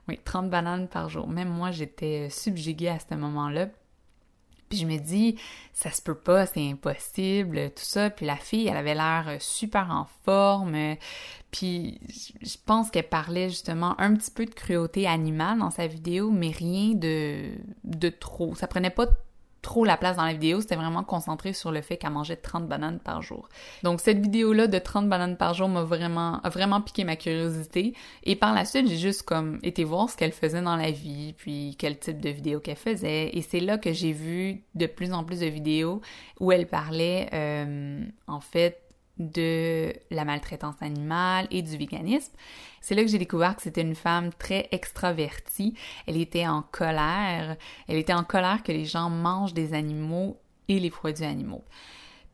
Oui, 0.08 0.18
30 0.22 0.50
bananes 0.50 0.88
par 0.88 1.08
jour. 1.08 1.26
Même 1.26 1.48
moi, 1.48 1.70
j'étais 1.70 2.28
subjuguée 2.28 2.88
à 2.88 2.98
ce 2.98 3.14
moment-là. 3.14 3.68
Puis 4.72 4.80
je 4.80 4.86
me 4.86 4.96
dis, 4.96 5.36
ça 5.74 5.90
se 5.90 6.00
peut 6.00 6.14
pas, 6.14 6.46
c'est 6.46 6.66
impossible, 6.66 7.68
tout 7.72 7.84
ça. 7.84 8.08
Puis 8.08 8.24
la 8.24 8.36
fille, 8.36 8.68
elle 8.68 8.78
avait 8.78 8.94
l'air 8.94 9.36
super 9.38 9.90
en 9.90 10.06
forme. 10.24 10.96
Puis 11.50 12.00
je 12.40 12.56
pense 12.64 12.90
qu'elle 12.90 13.06
parlait 13.06 13.50
justement 13.50 13.94
un 14.00 14.14
petit 14.14 14.30
peu 14.30 14.46
de 14.46 14.54
cruauté 14.54 15.06
animale 15.06 15.58
dans 15.58 15.70
sa 15.70 15.86
vidéo, 15.86 16.30
mais 16.30 16.52
rien 16.52 16.94
de, 16.94 17.50
de 17.84 18.08
trop. 18.08 18.54
Ça 18.54 18.66
prenait 18.66 18.88
pas 18.88 19.08
trop 19.62 19.84
la 19.84 19.96
place 19.96 20.16
dans 20.16 20.24
la 20.24 20.32
vidéo, 20.32 20.60
c'était 20.60 20.76
vraiment 20.76 21.04
concentré 21.04 21.52
sur 21.52 21.70
le 21.70 21.80
fait 21.80 21.96
qu'elle 21.96 22.10
mangeait 22.10 22.36
30 22.36 22.66
bananes 22.66 22.98
par 22.98 23.22
jour. 23.22 23.48
Donc 23.84 24.00
cette 24.00 24.18
vidéo-là 24.18 24.66
de 24.66 24.78
30 24.78 25.08
bananes 25.08 25.36
par 25.36 25.54
jour 25.54 25.68
m'a 25.68 25.84
vraiment, 25.84 26.40
vraiment 26.44 26.80
piqué 26.80 27.04
ma 27.04 27.14
curiosité. 27.14 27.94
Et 28.24 28.34
par 28.34 28.54
la 28.54 28.64
suite, 28.64 28.88
j'ai 28.88 28.98
juste 28.98 29.22
comme 29.22 29.60
été 29.62 29.84
voir 29.84 30.10
ce 30.10 30.16
qu'elle 30.16 30.32
faisait 30.32 30.62
dans 30.62 30.76
la 30.76 30.90
vie, 30.90 31.34
puis 31.38 31.76
quel 31.78 31.96
type 31.96 32.20
de 32.20 32.30
vidéo 32.30 32.58
qu'elle 32.58 32.76
faisait. 32.76 33.30
Et 33.36 33.40
c'est 33.42 33.60
là 33.60 33.78
que 33.78 33.92
j'ai 33.92 34.12
vu 34.12 34.62
de 34.74 34.86
plus 34.86 35.12
en 35.12 35.22
plus 35.22 35.40
de 35.40 35.46
vidéos 35.46 36.00
où 36.40 36.50
elle 36.50 36.66
parlait, 36.66 37.28
euh, 37.32 38.04
en 38.26 38.40
fait, 38.40 38.81
de 39.30 39.92
la 40.10 40.24
maltraitance 40.24 40.80
animale 40.80 41.46
et 41.50 41.62
du 41.62 41.76
véganisme. 41.76 42.32
C'est 42.80 42.94
là 42.94 43.02
que 43.02 43.08
j'ai 43.08 43.18
découvert 43.18 43.56
que 43.56 43.62
c'était 43.62 43.82
une 43.82 43.94
femme 43.94 44.30
très 44.32 44.68
extravertie. 44.72 45.74
Elle 46.06 46.16
était 46.16 46.46
en 46.46 46.62
colère. 46.62 47.56
Elle 47.88 47.96
était 47.96 48.12
en 48.12 48.24
colère 48.24 48.62
que 48.62 48.72
les 48.72 48.84
gens 48.84 49.08
mangent 49.08 49.54
des 49.54 49.74
animaux 49.74 50.38
et 50.68 50.80
les 50.80 50.90
produits 50.90 51.24
animaux. 51.24 51.64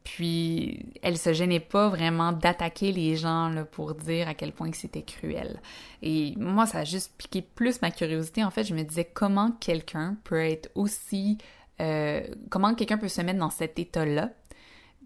Puis, 0.05 0.87
elle 1.03 1.19
se 1.19 1.35
gênait 1.35 1.61
pas 1.61 1.91
vraiment 1.91 2.33
d'attaquer 2.33 2.93
les 2.93 3.17
gens 3.17 3.51
là, 3.51 3.67
pour 3.67 3.95
dire 3.95 4.27
à 4.27 4.33
quel 4.33 4.53
point 4.53 4.73
c'était 4.73 5.03
cruel. 5.03 5.61
Et 6.01 6.35
moi, 6.39 6.65
ça 6.65 6.79
a 6.79 6.85
juste 6.85 7.13
piqué 7.19 7.43
plus 7.43 7.83
ma 7.83 7.91
curiosité. 7.91 8.43
En 8.43 8.51
fait, 8.51 8.65
je 8.65 8.75
me 8.75 8.83
disais 8.85 9.05
comment 9.05 9.53
quelqu'un 9.53 10.17
peut 10.25 10.41
être 10.41 10.71
aussi... 10.75 11.37
Euh, 11.81 12.23
comment 12.51 12.75
quelqu'un 12.75 12.97
peut 12.97 13.09
se 13.09 13.21
mettre 13.21 13.39
dans 13.39 13.51
cet 13.51 13.79
état-là 13.79 14.31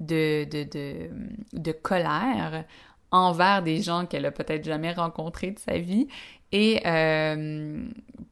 de, 0.02 1.72
colère 1.82 2.64
envers 3.10 3.62
des 3.62 3.82
gens 3.82 4.06
qu'elle 4.06 4.26
a 4.26 4.30
peut-être 4.30 4.64
jamais 4.64 4.92
rencontrés 4.92 5.50
de 5.50 5.58
sa 5.58 5.78
vie 5.78 6.08
et 6.50 6.80
euh, 6.86 7.86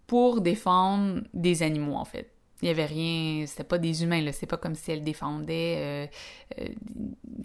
pour 0.06 0.40
défendre 0.40 1.22
des 1.34 1.62
animaux 1.62 1.94
en 1.94 2.04
fait. 2.04 2.30
Il 2.62 2.68
y 2.68 2.70
avait 2.70 2.84
rien, 2.84 3.46
c'était 3.46 3.64
pas 3.64 3.78
des 3.78 4.02
humains 4.02 4.22
c'est 4.32 4.46
pas 4.46 4.58
comme 4.58 4.74
si 4.74 4.92
elle 4.92 5.02
défendait 5.02 5.76
euh, 5.78 6.06
euh, 6.60 6.68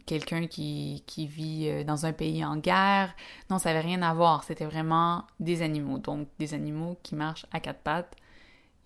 quelqu'un 0.05 0.45
qui, 0.47 1.03
qui 1.07 1.25
vit 1.25 1.85
dans 1.85 2.05
un 2.05 2.11
pays 2.11 2.43
en 2.43 2.57
guerre. 2.57 3.15
Non, 3.49 3.57
ça 3.57 3.69
avait 3.69 3.79
rien 3.79 4.01
à 4.01 4.13
voir, 4.13 4.43
c'était 4.43 4.65
vraiment 4.65 5.23
des 5.39 5.61
animaux. 5.61 5.99
Donc 5.99 6.27
des 6.37 6.53
animaux 6.53 6.97
qui 7.01 7.15
marchent 7.15 7.45
à 7.53 7.61
quatre 7.61 7.79
pattes 7.79 8.13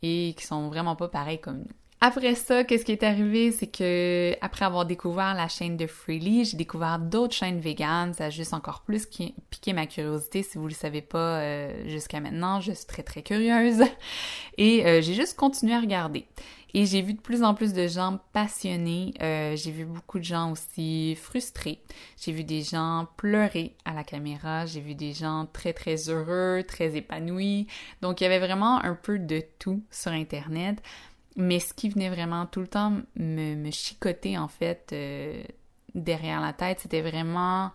et 0.04 0.36
qui 0.38 0.46
sont 0.46 0.70
vraiment 0.70 0.96
pas 0.96 1.08
pareils 1.08 1.42
comme 1.42 1.60
nous. 1.60 1.79
Après 2.02 2.34
ça, 2.36 2.64
qu'est-ce 2.64 2.86
qui 2.86 2.94
est 2.94 3.04
arrivé, 3.04 3.52
c'est 3.52 3.68
que 3.68 4.34
après 4.40 4.64
avoir 4.64 4.86
découvert 4.86 5.34
la 5.34 5.50
chaîne 5.50 5.76
de 5.76 5.86
Freely, 5.86 6.46
j'ai 6.46 6.56
découvert 6.56 6.98
d'autres 6.98 7.36
chaînes 7.36 7.60
véganes. 7.60 8.14
Ça 8.14 8.26
a 8.26 8.30
juste 8.30 8.54
encore 8.54 8.84
plus 8.84 9.06
piqué 9.50 9.74
ma 9.74 9.86
curiosité. 9.86 10.42
Si 10.42 10.58
vous 10.58 10.68
le 10.68 10.74
savez 10.74 11.02
pas 11.02 11.40
euh, 11.40 11.90
jusqu'à 11.90 12.22
maintenant, 12.22 12.62
je 12.62 12.72
suis 12.72 12.86
très 12.86 13.04
très 13.04 13.22
curieuse 13.22 13.84
et 14.58 14.86
euh, 14.86 15.02
j'ai 15.02 15.14
juste 15.14 15.36
continué 15.36 15.74
à 15.74 15.82
regarder. 15.82 16.26
Et 16.74 16.86
j'ai 16.86 17.02
vu 17.02 17.16
de 17.16 17.20
plus 17.20 17.44
en 17.44 17.54
plus 17.54 17.74
de 17.74 17.88
gens 17.88 18.20
passionnés. 18.32 19.14
Euh, 19.22 19.56
j'ai 19.58 19.72
vu 19.72 19.86
beaucoup 19.86 20.20
de 20.20 20.24
gens 20.24 20.52
aussi 20.52 21.16
frustrés. 21.16 21.82
J'ai 22.16 22.32
vu 22.32 22.44
des 22.44 22.62
gens 22.62 23.08
pleurer 23.18 23.76
à 23.86 23.94
la 23.94 24.04
caméra. 24.04 24.66
J'ai 24.68 24.80
vu 24.80 24.96
des 24.96 25.14
gens 25.14 25.48
très 25.52 25.74
très 25.74 26.10
heureux, 26.10 26.64
très 26.66 26.96
épanouis. 26.96 27.68
Donc 28.02 28.22
il 28.22 28.24
y 28.24 28.28
avait 28.28 28.40
vraiment 28.40 28.82
un 28.86 28.96
peu 28.96 29.20
de 29.20 29.42
tout 29.58 29.84
sur 29.90 30.12
Internet. 30.12 30.82
Mais 31.40 31.62
ce 31.62 31.74
qui 31.74 31.88
venait 31.88 32.10
vraiment 32.10 32.46
tout 32.46 32.60
le 32.60 32.68
temps 32.68 32.98
me, 33.16 33.72
chicoter, 33.72 34.38
en 34.38 34.50
fait, 34.50 34.90
euh, 34.92 35.42
derrière 35.96 36.42
la 36.42 36.52
tête, 36.52 36.82
c'était 36.82 37.02
vraiment 37.02 37.72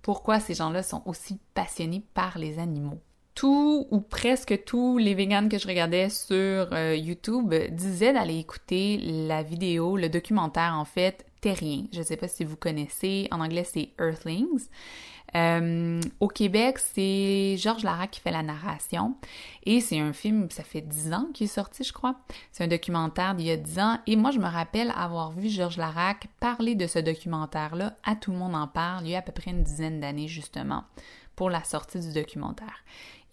pourquoi 0.00 0.38
ces 0.38 0.54
gens-là 0.54 0.84
sont 0.84 1.02
aussi 1.04 1.40
passionnés 1.54 2.04
par 2.14 2.38
les 2.38 2.60
animaux. 2.60 3.00
tout 3.34 3.88
ou 3.90 4.00
presque 4.00 4.62
tous 4.64 4.96
les 4.96 5.16
vegans 5.16 5.48
que 5.48 5.58
je 5.58 5.66
regardais 5.66 6.08
sur 6.08 6.72
euh, 6.72 6.94
YouTube 6.94 7.52
disaient 7.72 8.12
d'aller 8.12 8.38
écouter 8.38 8.98
la 9.02 9.42
vidéo, 9.42 9.96
le 9.96 10.08
documentaire 10.08 10.76
en 10.78 10.84
fait, 10.84 11.26
Je 11.44 11.98
ne 11.98 12.04
sais 12.04 12.16
pas 12.16 12.28
si 12.28 12.44
vous 12.44 12.56
connaissez, 12.56 13.28
en 13.30 13.40
anglais 13.40 13.64
c'est 13.64 13.90
Earthlings. 13.98 14.68
Euh, 15.36 16.00
au 16.20 16.28
Québec, 16.28 16.78
c'est 16.78 17.56
Georges 17.58 17.82
Larac 17.82 18.12
qui 18.12 18.20
fait 18.20 18.30
la 18.30 18.44
narration 18.44 19.16
et 19.64 19.80
c'est 19.80 19.98
un 19.98 20.12
film, 20.12 20.48
ça 20.50 20.62
fait 20.62 20.80
dix 20.80 21.12
ans 21.12 21.26
qu'il 21.34 21.46
est 21.46 21.48
sorti, 21.48 21.82
je 21.82 21.92
crois. 21.92 22.16
C'est 22.52 22.64
un 22.64 22.68
documentaire 22.68 23.34
d'il 23.34 23.46
y 23.46 23.50
a 23.50 23.56
dix 23.56 23.78
ans 23.78 23.98
et 24.06 24.16
moi, 24.16 24.30
je 24.30 24.38
me 24.38 24.46
rappelle 24.46 24.92
avoir 24.96 25.32
vu 25.32 25.48
Georges 25.48 25.76
Larac 25.76 26.28
parler 26.40 26.76
de 26.76 26.86
ce 26.86 27.00
documentaire-là. 27.00 27.96
À 28.04 28.14
tout 28.14 28.30
le 28.30 28.38
monde 28.38 28.54
en 28.54 28.68
parle, 28.68 29.06
il 29.06 29.10
y 29.10 29.14
a 29.14 29.18
à 29.18 29.22
peu 29.22 29.32
près 29.32 29.50
une 29.50 29.64
dizaine 29.64 30.00
d'années 30.00 30.28
justement 30.28 30.84
pour 31.34 31.50
la 31.50 31.64
sortie 31.64 31.98
du 31.98 32.12
documentaire. 32.12 32.84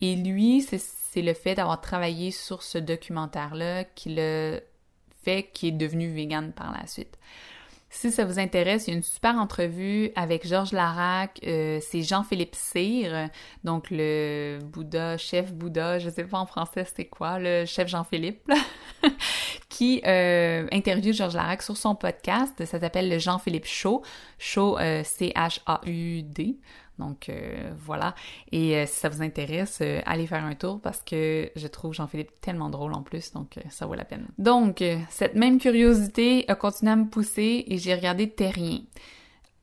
Et 0.01 0.15
lui, 0.15 0.61
c'est 0.63 1.21
le 1.21 1.33
fait 1.35 1.55
d'avoir 1.55 1.79
travaillé 1.79 2.31
sur 2.31 2.63
ce 2.63 2.79
documentaire-là 2.79 3.83
qui 3.83 4.15
le 4.15 4.59
fait 5.23 5.51
qu'il 5.53 5.69
est 5.69 5.77
devenu 5.77 6.11
vegan 6.11 6.51
par 6.51 6.71
la 6.71 6.87
suite. 6.87 7.19
Si 7.93 8.09
ça 8.09 8.23
vous 8.23 8.39
intéresse, 8.39 8.87
il 8.87 8.91
y 8.91 8.93
a 8.93 8.97
une 8.97 9.03
super 9.03 9.35
entrevue 9.35 10.11
avec 10.15 10.47
Georges 10.47 10.71
Larac, 10.71 11.41
euh, 11.45 11.79
c'est 11.81 12.03
Jean-Philippe 12.03 12.55
Cyr, 12.55 13.27
donc 13.65 13.87
le 13.91 14.59
Bouddha, 14.63 15.17
chef 15.17 15.53
Bouddha, 15.53 15.99
je 15.99 16.09
sais 16.09 16.23
pas 16.23 16.37
en 16.37 16.45
français 16.45 16.85
c'est 16.95 17.05
quoi, 17.05 17.37
le 17.37 17.65
chef 17.65 17.89
Jean-Philippe, 17.89 18.49
qui 19.69 20.01
euh, 20.07 20.67
interviewe 20.71 21.11
Georges 21.11 21.35
Larac 21.35 21.61
sur 21.61 21.75
son 21.75 21.93
podcast. 21.93 22.63
Ça 22.63 22.79
s'appelle 22.79 23.09
le 23.09 23.19
Jean-Philippe 23.19 23.67
Show, 23.67 24.03
Show 24.39 24.79
euh, 24.79 25.03
C-H-A-U-D. 25.03 26.59
Donc 26.99 27.29
euh, 27.29 27.71
voilà. 27.77 28.15
Et 28.51 28.77
euh, 28.77 28.85
si 28.85 28.99
ça 28.99 29.09
vous 29.09 29.21
intéresse, 29.21 29.79
euh, 29.81 30.01
allez 30.05 30.27
faire 30.27 30.43
un 30.43 30.55
tour 30.55 30.79
parce 30.79 31.01
que 31.01 31.51
je 31.55 31.67
trouve 31.67 31.93
Jean-Philippe 31.93 32.39
tellement 32.41 32.69
drôle 32.69 32.93
en 32.93 33.01
plus, 33.01 33.33
donc 33.33 33.55
ça 33.69 33.85
vaut 33.85 33.95
la 33.95 34.05
peine. 34.05 34.27
Donc, 34.37 34.83
cette 35.09 35.35
même 35.35 35.59
curiosité 35.59 36.45
a 36.47 36.55
continué 36.55 36.91
à 36.91 36.95
me 36.95 37.07
pousser 37.07 37.65
et 37.67 37.77
j'ai 37.77 37.95
regardé 37.95 38.29
Terrien. 38.29 38.81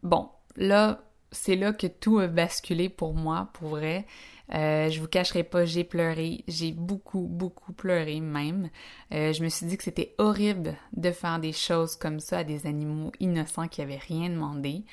Bon, 0.03 0.29
là, 0.57 1.01
c'est 1.31 1.57
là 1.57 1.73
que 1.73 1.87
tout 1.87 2.19
a 2.19 2.27
basculé 2.27 2.89
pour 2.89 3.15
moi, 3.15 3.51
pour 3.55 3.71
vrai. 3.71 4.07
je 4.51 4.99
vous 5.01 5.09
cacherai 5.09 5.45
pas, 5.45 5.65
j'ai 5.65 5.85
pleuré, 5.85 6.45
j'ai 6.49 6.73
beaucoup, 6.73 7.27
beaucoup 7.29 7.73
pleuré 7.73 8.21
même. 8.21 8.71
je 9.11 9.43
me 9.43 9.49
suis 9.49 9.67
dit 9.67 9.77
que 9.77 9.85
c'était 9.85 10.15
horrible 10.19 10.77
de 10.97 11.11
faire 11.11 11.39
des 11.39 11.53
choses 11.53 11.97
comme 11.97 12.21
ça 12.21 12.39
à 12.39 12.45
des 12.45 12.67
animaux 12.67 13.13
innocents 13.21 13.69
qui 13.69 13.83
avaient 13.83 13.97
rien 13.97 14.31
demandé. 14.31 14.85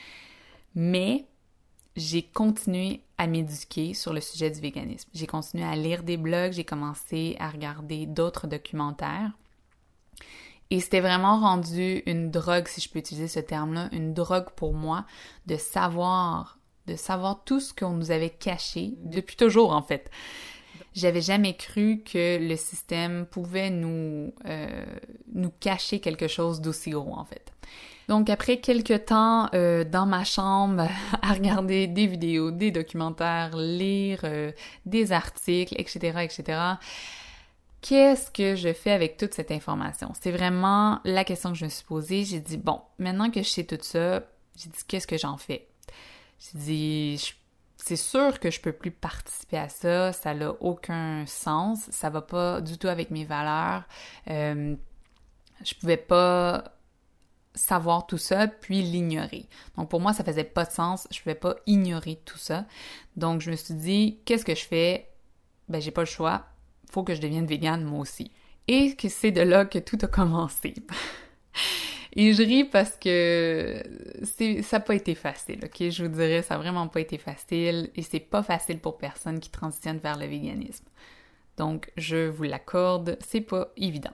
Mais 0.75 1.25
j'ai 1.95 2.23
continué 2.23 3.01
à 3.17 3.27
m'éduquer 3.27 3.93
sur 3.93 4.13
le 4.13 4.19
sujet 4.19 4.49
du 4.49 4.59
véganisme. 4.59 5.09
J'ai 5.13 5.27
continué 5.27 5.63
à 5.63 5.75
lire 5.75 6.03
des 6.03 6.17
blogs, 6.17 6.51
j'ai 6.51 6.65
commencé 6.65 7.35
à 7.39 7.49
regarder 7.49 8.05
d'autres 8.05 8.47
documentaires. 8.47 9.31
Et 10.71 10.79
c'était 10.79 10.99
vraiment 10.99 11.39
rendu 11.39 12.01
une 12.05 12.31
drogue, 12.31 12.67
si 12.67 12.81
je 12.81 12.89
peux 12.89 12.99
utiliser 12.99 13.27
ce 13.27 13.39
terme-là, 13.39 13.89
une 13.91 14.13
drogue 14.13 14.49
pour 14.55 14.73
moi 14.73 15.05
de 15.45 15.57
savoir, 15.57 16.57
de 16.87 16.95
savoir 16.95 17.43
tout 17.45 17.59
ce 17.59 17.73
qu'on 17.73 17.91
nous 17.91 18.11
avait 18.11 18.31
caché 18.31 18.93
depuis 19.03 19.35
toujours 19.35 19.71
en 19.71 19.83
fait. 19.83 20.09
J'avais 20.93 21.21
jamais 21.21 21.55
cru 21.55 22.01
que 22.03 22.37
le 22.39 22.55
système 22.55 23.25
pouvait 23.25 23.69
nous, 23.69 24.33
euh, 24.45 24.85
nous 25.33 25.51
cacher 25.59 25.99
quelque 25.99 26.27
chose 26.27 26.61
d'aussi 26.61 26.89
gros 26.89 27.13
en 27.13 27.25
fait. 27.25 27.51
Donc 28.07 28.29
après 28.29 28.57
quelques 28.57 29.05
temps 29.05 29.49
euh, 29.53 29.83
dans 29.83 30.05
ma 30.05 30.23
chambre 30.23 30.87
à 31.21 31.33
regarder 31.33 31.87
des 31.87 32.07
vidéos, 32.07 32.51
des 32.51 32.71
documentaires, 32.71 33.55
lire 33.55 34.21
euh, 34.23 34.51
des 34.85 35.11
articles, 35.11 35.75
etc., 35.77 36.19
etc., 36.21 36.59
qu'est-ce 37.81 38.31
que 38.31 38.55
je 38.55 38.73
fais 38.73 38.91
avec 38.91 39.17
toute 39.17 39.33
cette 39.33 39.51
information? 39.51 40.11
C'est 40.19 40.31
vraiment 40.31 40.99
la 41.03 41.23
question 41.23 41.51
que 41.51 41.57
je 41.57 41.65
me 41.65 41.69
suis 41.69 41.85
posée. 41.85 42.25
J'ai 42.25 42.39
dit, 42.39 42.57
bon, 42.57 42.81
maintenant 42.97 43.29
que 43.29 43.43
je 43.43 43.49
sais 43.49 43.63
tout 43.63 43.77
ça, 43.79 44.21
j'ai 44.55 44.69
dit, 44.69 44.79
qu'est-ce 44.87 45.05
que 45.05 45.17
j'en 45.17 45.37
fais? 45.37 45.67
J'ai 46.39 46.57
dit, 46.57 47.33
c'est 47.77 47.95
sûr 47.95 48.39
que 48.39 48.49
je 48.49 48.59
peux 48.59 48.71
plus 48.71 48.89
participer 48.89 49.57
à 49.57 49.69
ça, 49.69 50.11
ça 50.13 50.33
n'a 50.33 50.51
aucun 50.61 51.25
sens, 51.27 51.87
ça 51.91 52.09
va 52.09 52.21
pas 52.21 52.59
du 52.61 52.79
tout 52.79 52.87
avec 52.87 53.11
mes 53.11 53.25
valeurs. 53.25 53.83
Euh, 54.31 54.75
je 55.63 55.75
pouvais 55.75 55.97
pas 55.97 56.75
savoir 57.55 58.05
tout 58.07 58.17
ça 58.17 58.47
puis 58.47 58.81
l'ignorer. 58.81 59.45
Donc 59.77 59.89
pour 59.89 59.99
moi, 60.01 60.13
ça 60.13 60.23
faisait 60.23 60.43
pas 60.43 60.65
de 60.65 60.71
sens. 60.71 61.07
Je 61.11 61.19
pouvais 61.21 61.35
pas 61.35 61.55
ignorer 61.65 62.19
tout 62.25 62.37
ça. 62.37 62.65
Donc 63.15 63.41
je 63.41 63.51
me 63.51 63.55
suis 63.55 63.73
dit, 63.73 64.19
qu'est-ce 64.25 64.45
que 64.45 64.55
je 64.55 64.65
fais? 64.65 65.09
Ben 65.69 65.81
j'ai 65.81 65.91
pas 65.91 66.01
le 66.01 66.07
choix. 66.07 66.45
Faut 66.91 67.03
que 67.03 67.15
je 67.15 67.21
devienne 67.21 67.47
végane 67.47 67.83
moi 67.83 67.99
aussi. 67.99 68.31
Et 68.67 68.95
que 68.95 69.09
c'est 69.09 69.31
de 69.31 69.41
là 69.41 69.65
que 69.65 69.79
tout 69.79 69.97
a 70.01 70.07
commencé. 70.07 70.73
Et 72.17 72.33
je 72.33 72.43
ris 72.43 72.63
parce 72.63 72.95
que 72.95 73.83
ça 74.61 74.77
n'a 74.77 74.79
pas 74.79 74.95
été 74.95 75.15
facile, 75.15 75.59
ok? 75.65 75.89
Je 75.89 76.03
vous 76.03 76.09
dirais, 76.09 76.41
ça 76.43 76.55
n'a 76.55 76.61
vraiment 76.61 76.87
pas 76.87 77.01
été 77.01 77.17
facile 77.17 77.89
et 77.93 78.01
c'est 78.03 78.21
pas 78.21 78.41
facile 78.41 78.79
pour 78.79 78.97
personne 78.97 79.41
qui 79.41 79.49
transitionne 79.49 79.97
vers 79.97 80.17
le 80.17 80.25
véganisme. 80.25 80.85
Donc, 81.57 81.91
je 81.97 82.29
vous 82.29 82.43
l'accorde, 82.43 83.17
c'est 83.25 83.41
pas 83.41 83.67
évident. 83.75 84.13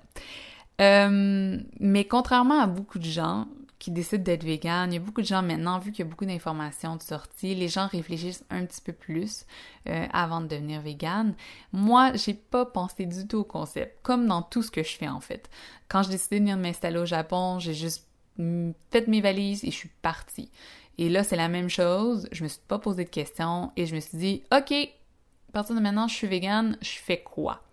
Euh, 0.81 1.59
mais 1.79 2.05
contrairement 2.05 2.59
à 2.59 2.67
beaucoup 2.67 2.99
de 2.99 3.05
gens 3.05 3.47
qui 3.77 3.89
décident 3.89 4.23
d'être 4.23 4.43
vegan, 4.43 4.91
il 4.91 4.95
y 4.95 4.97
a 4.97 5.01
beaucoup 5.01 5.21
de 5.21 5.27
gens 5.27 5.41
maintenant, 5.41 5.79
vu 5.79 5.91
qu'il 5.91 6.05
y 6.05 6.07
a 6.07 6.09
beaucoup 6.09 6.25
d'informations 6.25 6.95
de 6.95 7.01
sortie, 7.01 7.55
les 7.55 7.67
gens 7.67 7.87
réfléchissent 7.87 8.43
un 8.51 8.65
petit 8.65 8.81
peu 8.81 8.93
plus 8.93 9.45
euh, 9.89 10.05
avant 10.13 10.41
de 10.41 10.47
devenir 10.47 10.81
vegan. 10.81 11.33
Moi, 11.73 12.13
j'ai 12.13 12.35
pas 12.35 12.65
pensé 12.65 13.07
du 13.07 13.27
tout 13.27 13.39
au 13.39 13.43
concept, 13.43 13.97
comme 14.03 14.27
dans 14.27 14.43
tout 14.43 14.61
ce 14.61 14.69
que 14.69 14.83
je 14.83 14.95
fais 14.95 15.07
en 15.07 15.19
fait. 15.19 15.49
Quand 15.87 16.03
j'ai 16.03 16.11
décidé 16.11 16.35
de 16.37 16.41
venir 16.41 16.57
m'installer 16.57 16.99
au 16.99 17.05
Japon, 17.05 17.57
j'ai 17.59 17.73
juste 17.73 18.07
fait 18.37 19.07
mes 19.07 19.21
valises 19.21 19.63
et 19.63 19.71
je 19.71 19.75
suis 19.75 19.91
partie. 20.01 20.51
Et 20.97 21.09
là, 21.09 21.23
c'est 21.23 21.35
la 21.35 21.47
même 21.47 21.69
chose. 21.69 22.27
Je 22.31 22.43
me 22.43 22.49
suis 22.49 22.61
pas 22.67 22.79
posé 22.79 23.03
de 23.05 23.09
questions 23.09 23.71
et 23.75 23.87
je 23.87 23.95
me 23.95 23.99
suis 23.99 24.17
dit, 24.17 24.43
OK, 24.55 24.71
à 24.71 25.51
partir 25.51 25.75
de 25.75 25.81
maintenant, 25.81 26.07
je 26.07 26.15
suis 26.15 26.27
vegan, 26.27 26.77
je 26.81 26.91
fais 26.91 27.21
quoi? 27.21 27.63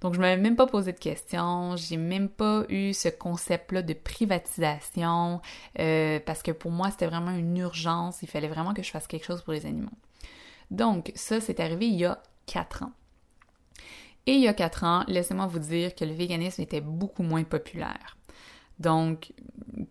Donc, 0.00 0.14
je 0.14 0.20
m'avais 0.20 0.40
même 0.40 0.56
pas 0.56 0.66
posé 0.66 0.92
de 0.92 0.98
questions, 0.98 1.76
j'ai 1.76 1.96
même 1.96 2.28
pas 2.28 2.64
eu 2.68 2.92
ce 2.92 3.08
concept-là 3.08 3.82
de 3.82 3.94
privatisation, 3.94 5.40
euh, 5.78 6.20
parce 6.24 6.42
que 6.42 6.50
pour 6.50 6.70
moi, 6.70 6.90
c'était 6.90 7.06
vraiment 7.06 7.30
une 7.30 7.56
urgence, 7.56 8.22
il 8.22 8.28
fallait 8.28 8.48
vraiment 8.48 8.74
que 8.74 8.82
je 8.82 8.90
fasse 8.90 9.06
quelque 9.06 9.24
chose 9.24 9.42
pour 9.42 9.52
les 9.52 9.66
animaux. 9.66 9.88
Donc, 10.70 11.12
ça, 11.14 11.40
c'est 11.40 11.60
arrivé 11.60 11.86
il 11.86 11.94
y 11.94 12.04
a 12.04 12.22
quatre 12.46 12.82
ans. 12.82 12.92
Et 14.26 14.32
il 14.32 14.40
y 14.40 14.48
a 14.48 14.54
quatre 14.54 14.84
ans, 14.84 15.04
laissez-moi 15.06 15.46
vous 15.46 15.60
dire 15.60 15.94
que 15.94 16.04
le 16.04 16.12
véganisme 16.12 16.60
était 16.60 16.80
beaucoup 16.80 17.22
moins 17.22 17.44
populaire. 17.44 18.16
Donc, 18.80 19.32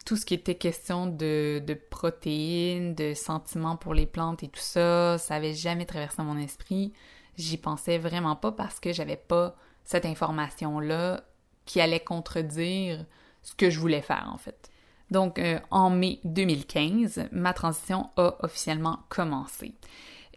tout 0.06 0.16
ce 0.16 0.26
qui 0.26 0.34
était 0.34 0.56
question 0.56 1.08
de, 1.08 1.64
protéines, 1.90 2.94
de 2.94 3.14
sentiments 3.14 3.78
pour 3.78 3.94
les 3.94 4.06
plantes 4.06 4.44
et 4.44 4.48
tout 4.48 4.60
ça, 4.60 5.18
ça 5.18 5.36
avait 5.36 5.54
jamais 5.54 5.86
traversé 5.86 6.22
mon 6.22 6.38
esprit. 6.38 6.94
J'y 7.38 7.58
pensais 7.58 7.98
vraiment 7.98 8.36
pas 8.36 8.52
parce 8.52 8.80
que 8.80 8.94
j'avais 8.94 9.18
pas 9.18 9.56
cette 9.86 10.06
information-là 10.06 11.22
qui 11.66 11.80
allait 11.80 12.00
contredire 12.00 13.06
ce 13.44 13.54
que 13.54 13.70
je 13.70 13.80
voulais 13.80 14.02
faire 14.02 14.30
en 14.34 14.38
fait. 14.38 14.70
Donc 15.12 15.40
euh, 15.40 15.60
en 15.72 15.90
mai 15.90 16.20
2015, 16.24 17.30
ma 17.32 17.54
transition 17.54 18.10
a 18.18 18.36
officiellement 18.44 19.00
commencé. 19.10 19.74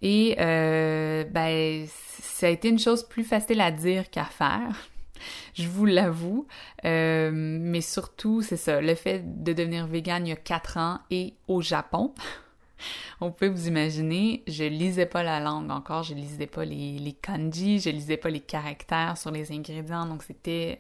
Et 0.03 0.37
euh, 0.39 1.25
ben 1.25 1.87
ça 1.89 2.47
a 2.47 2.51
été 2.51 2.69
une 2.69 2.79
chose 2.79 3.03
plus 3.03 3.25
facile 3.25 3.61
à 3.61 3.71
dire 3.71 4.11
qu'à 4.11 4.25
faire. 4.25 4.89
Je 5.55 5.67
vous 5.67 5.85
l'avoue, 5.87 6.47
euh, 6.85 7.31
mais 7.33 7.81
surtout, 7.81 8.41
c'est 8.41 8.57
ça, 8.57 8.81
le 8.81 8.95
fait 8.95 9.43
de 9.43 9.53
devenir 9.53 9.89
vegan 9.89 10.25
il 10.25 10.31
y 10.31 10.33
a 10.33 10.37
quatre 10.37 10.77
ans 10.77 11.01
et 11.11 11.35
au 11.49 11.61
Japon, 11.61 12.15
On 13.21 13.31
peut 13.31 13.49
vous 13.49 13.69
imaginer, 13.69 14.43
je 14.47 14.65
lisais 14.65 15.07
pas 15.07 15.23
la 15.23 15.41
langue 15.41 15.71
encore, 15.71 16.03
je 16.03 16.15
lisais 16.15 16.47
pas 16.47 16.65
les, 16.65 17.17
kanji, 17.23 17.81
je 17.81 17.91
lisais 17.91 18.17
pas 18.17 18.31
les 18.31 18.41
caractères 18.41 19.17
sur 19.17 19.31
les 19.31 19.53
ingrédients, 19.53 20.07
donc 20.07 20.23
c'était... 20.23 20.79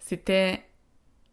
C'était 0.00 0.62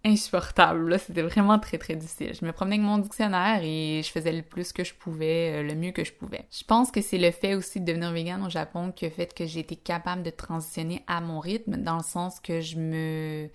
insupportable, 0.05 0.99
c'était 0.99 1.23
vraiment 1.23 1.57
très 1.59 1.77
très 1.77 1.95
difficile. 1.95 2.33
Je 2.39 2.45
me 2.45 2.51
promenais 2.51 2.75
avec 2.75 2.85
mon 2.85 2.99
dictionnaire 2.99 3.61
et 3.63 4.01
je 4.03 4.11
faisais 4.11 4.31
le 4.31 4.43
plus 4.43 4.71
que 4.71 4.83
je 4.83 4.93
pouvais, 4.93 5.55
euh, 5.55 5.63
le 5.63 5.73
mieux 5.73 5.91
que 5.91 6.03
je 6.03 6.13
pouvais. 6.13 6.45
Je 6.51 6.63
pense 6.63 6.91
que 6.91 7.01
c'est 7.01 7.17
le 7.17 7.31
fait 7.31 7.55
aussi 7.55 7.79
de 7.79 7.85
devenir 7.85 8.11
vegan 8.11 8.43
au 8.45 8.49
Japon 8.49 8.91
qui 8.91 9.05
a 9.05 9.09
fait 9.09 9.33
que 9.33 9.45
j'ai 9.45 9.61
été 9.61 9.75
capable 9.75 10.21
de 10.21 10.29
transitionner 10.29 11.03
à 11.07 11.21
mon 11.21 11.39
rythme, 11.39 11.77
dans 11.77 11.97
le 11.97 12.03
sens 12.03 12.39
que 12.39 12.61
je 12.61 12.77
me 12.77 13.49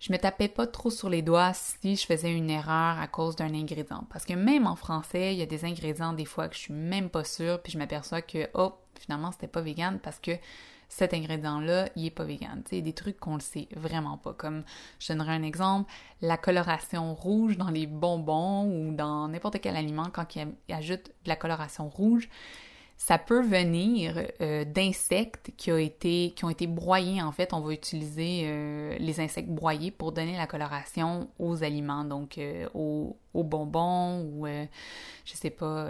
je 0.00 0.12
me 0.12 0.18
tapais 0.18 0.48
pas 0.48 0.66
trop 0.66 0.90
sur 0.90 1.10
les 1.10 1.20
doigts 1.20 1.52
si 1.52 1.94
je 1.94 2.06
faisais 2.06 2.32
une 2.32 2.48
erreur 2.48 2.98
à 2.98 3.06
cause 3.06 3.36
d'un 3.36 3.54
ingrédient. 3.54 4.04
Parce 4.10 4.24
que 4.24 4.32
même 4.32 4.66
en 4.66 4.74
français, 4.74 5.34
il 5.34 5.38
y 5.38 5.42
a 5.42 5.46
des 5.46 5.66
ingrédients 5.66 6.14
des 6.14 6.24
fois 6.24 6.48
que 6.48 6.54
je 6.54 6.60
suis 6.60 6.72
même 6.72 7.10
pas 7.10 7.22
sûre, 7.22 7.60
puis 7.62 7.72
je 7.72 7.78
m'aperçois 7.78 8.22
que, 8.22 8.48
oh, 8.54 8.72
finalement, 8.98 9.30
c'était 9.30 9.46
pas 9.46 9.60
vegan 9.60 9.98
parce 10.02 10.18
que 10.18 10.32
cet 10.88 11.12
ingrédient-là, 11.12 11.90
il 11.96 12.06
est 12.06 12.10
pas 12.10 12.24
vegan. 12.24 12.62
Tu 12.64 12.76
sais, 12.76 12.82
des 12.82 12.94
trucs 12.94 13.20
qu'on 13.20 13.34
le 13.34 13.40
sait 13.40 13.68
vraiment 13.76 14.16
pas. 14.16 14.32
Comme, 14.32 14.64
je 14.98 15.12
donnerai 15.12 15.32
un 15.32 15.42
exemple, 15.42 15.92
la 16.22 16.38
coloration 16.38 17.14
rouge 17.14 17.58
dans 17.58 17.70
les 17.70 17.86
bonbons 17.86 18.64
ou 18.64 18.94
dans 18.94 19.28
n'importe 19.28 19.60
quel 19.60 19.76
aliment, 19.76 20.08
quand 20.10 20.34
il 20.34 20.74
ajoute 20.74 21.10
de 21.24 21.28
la 21.28 21.36
coloration 21.36 21.90
rouge, 21.90 22.28
ça 23.00 23.16
peut 23.16 23.40
venir 23.40 24.26
euh, 24.42 24.66
d'insectes 24.66 25.52
qui 25.56 25.72
ont 25.72 25.78
été 25.78 26.34
qui 26.36 26.44
ont 26.44 26.50
été 26.50 26.66
broyés 26.66 27.22
en 27.22 27.32
fait. 27.32 27.54
On 27.54 27.60
va 27.60 27.72
utiliser 27.72 28.42
euh, 28.44 28.94
les 28.98 29.20
insectes 29.20 29.48
broyés 29.48 29.90
pour 29.90 30.12
donner 30.12 30.36
la 30.36 30.46
coloration 30.46 31.30
aux 31.38 31.64
aliments. 31.64 32.04
Donc 32.04 32.36
euh, 32.36 32.68
aux, 32.74 33.16
bonbons 33.32 34.20
ou 34.20 34.46
je 34.46 35.34
sais 35.34 35.48
pas 35.48 35.88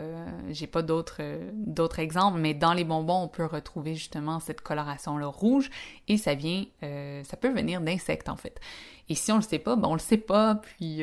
j'ai 0.50 0.68
pas 0.68 0.82
d'autres 0.82 1.98
exemples 1.98 2.38
mais 2.38 2.54
dans 2.54 2.74
les 2.74 2.84
bonbons 2.84 3.22
on 3.22 3.28
peut 3.28 3.46
retrouver 3.46 3.94
justement 3.96 4.38
cette 4.38 4.60
coloration 4.60 5.18
là 5.18 5.26
rouge 5.26 5.68
et 6.06 6.16
ça 6.16 6.34
vient 6.34 6.64
ça 6.80 7.36
peut 7.36 7.48
venir 7.52 7.80
d'insectes 7.80 8.28
en 8.28 8.36
fait. 8.36 8.60
Et 9.08 9.16
si 9.16 9.32
on 9.32 9.36
le 9.36 9.42
sait 9.42 9.58
pas, 9.58 9.74
ben 9.74 9.88
on 9.88 9.94
le 9.94 9.98
sait 9.98 10.16
pas, 10.16 10.54
puis 10.54 11.02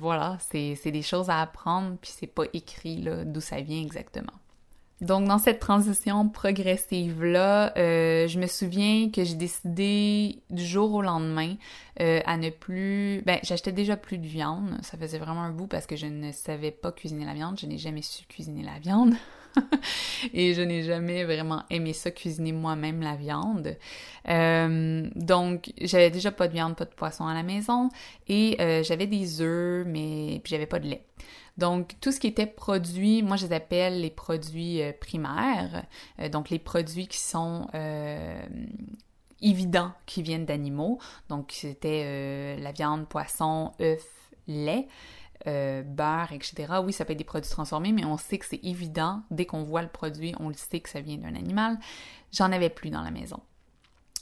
voilà, 0.00 0.38
c'est 0.40 0.90
des 0.90 1.02
choses 1.02 1.30
à 1.30 1.40
apprendre, 1.40 1.98
puis 2.00 2.10
c'est 2.12 2.26
pas 2.26 2.44
écrit 2.52 3.06
d'où 3.26 3.40
ça 3.40 3.60
vient 3.60 3.80
exactement. 3.80 4.32
Donc 5.02 5.28
dans 5.28 5.38
cette 5.38 5.60
transition 5.60 6.26
progressive 6.28 7.22
là, 7.22 7.76
euh, 7.76 8.26
je 8.28 8.38
me 8.38 8.46
souviens 8.46 9.10
que 9.10 9.24
j'ai 9.24 9.34
décidé 9.34 10.40
du 10.48 10.64
jour 10.64 10.94
au 10.94 11.02
lendemain 11.02 11.56
euh, 12.00 12.20
à 12.24 12.38
ne 12.38 12.48
plus. 12.48 13.22
Ben 13.26 13.38
j'achetais 13.42 13.72
déjà 13.72 13.98
plus 13.98 14.16
de 14.16 14.26
viande. 14.26 14.78
Ça 14.80 14.96
faisait 14.96 15.18
vraiment 15.18 15.42
un 15.42 15.50
bout 15.50 15.66
parce 15.66 15.86
que 15.86 15.96
je 15.96 16.06
ne 16.06 16.32
savais 16.32 16.70
pas 16.70 16.92
cuisiner 16.92 17.26
la 17.26 17.34
viande. 17.34 17.60
Je 17.60 17.66
n'ai 17.66 17.76
jamais 17.76 18.00
su 18.00 18.24
cuisiner 18.24 18.62
la 18.62 18.78
viande. 18.78 19.12
et 20.32 20.54
je 20.54 20.62
n'ai 20.62 20.82
jamais 20.82 21.24
vraiment 21.24 21.64
aimé 21.68 21.92
ça 21.92 22.10
cuisiner 22.10 22.52
moi-même 22.52 23.02
la 23.02 23.16
viande. 23.16 23.76
Euh, 24.28 25.10
donc 25.14 25.72
j'avais 25.78 26.10
déjà 26.10 26.32
pas 26.32 26.48
de 26.48 26.54
viande, 26.54 26.74
pas 26.74 26.86
de 26.86 26.94
poisson 26.94 27.26
à 27.26 27.34
la 27.34 27.42
maison 27.42 27.90
et 28.28 28.56
j'avais 28.82 29.06
des 29.06 29.42
œufs, 29.42 29.86
mais 29.86 30.40
puis 30.42 30.52
j'avais 30.52 30.66
pas 30.66 30.78
de 30.78 30.88
lait. 30.88 31.02
Donc, 31.58 31.94
tout 32.00 32.12
ce 32.12 32.20
qui 32.20 32.26
était 32.26 32.46
produit, 32.46 33.22
moi 33.22 33.36
je 33.36 33.46
les 33.46 33.52
appelle 33.54 34.00
les 34.00 34.10
produits 34.10 34.82
euh, 34.82 34.92
primaires, 34.92 35.86
euh, 36.20 36.28
donc 36.28 36.50
les 36.50 36.58
produits 36.58 37.08
qui 37.08 37.18
sont 37.18 37.68
euh, 37.74 38.46
évidents, 39.40 39.92
qui 40.04 40.22
viennent 40.22 40.44
d'animaux. 40.44 40.98
Donc, 41.28 41.52
c'était 41.52 42.56
la 42.56 42.72
viande, 42.72 43.06
poisson, 43.08 43.72
œufs, 43.80 44.30
lait. 44.46 44.86
beurre, 45.46 46.32
etc. 46.32 46.74
Oui, 46.82 46.92
ça 46.92 47.04
peut 47.04 47.12
être 47.12 47.18
des 47.18 47.24
produits 47.24 47.50
transformés, 47.50 47.92
mais 47.92 48.04
on 48.04 48.16
sait 48.16 48.38
que 48.38 48.46
c'est 48.46 48.60
évident. 48.62 49.22
Dès 49.30 49.46
qu'on 49.46 49.62
voit 49.62 49.82
le 49.82 49.88
produit, 49.88 50.34
on 50.40 50.48
le 50.48 50.54
sait 50.54 50.80
que 50.80 50.88
ça 50.88 51.00
vient 51.00 51.18
d'un 51.18 51.34
animal. 51.34 51.78
J'en 52.32 52.50
avais 52.52 52.70
plus 52.70 52.90
dans 52.90 53.02
la 53.02 53.10
maison. 53.10 53.40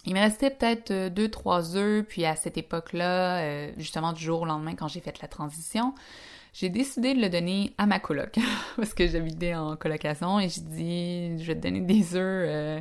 Il 0.04 0.14
me 0.14 0.20
restait 0.20 0.50
peut-être 0.50 1.08
deux, 1.08 1.30
trois 1.30 1.76
œufs, 1.76 2.04
puis 2.06 2.26
à 2.26 2.36
cette 2.36 2.58
époque-là, 2.58 3.72
justement 3.78 4.12
du 4.12 4.22
jour 4.22 4.42
au 4.42 4.44
lendemain, 4.44 4.74
quand 4.74 4.88
j'ai 4.88 5.00
fait 5.00 5.22
la 5.22 5.28
transition, 5.28 5.94
j'ai 6.54 6.68
décidé 6.68 7.14
de 7.14 7.20
le 7.20 7.28
donner 7.28 7.74
à 7.78 7.86
ma 7.86 7.98
coloc 7.98 8.38
parce 8.76 8.94
que 8.94 9.06
j'habitais 9.08 9.54
en 9.54 9.76
colocation 9.76 10.38
et 10.38 10.48
j'ai 10.48 10.60
dit 10.60 11.42
je 11.42 11.48
vais 11.48 11.56
te 11.56 11.60
donner 11.60 11.80
des 11.80 12.14
œufs 12.14 12.48
euh, 12.48 12.80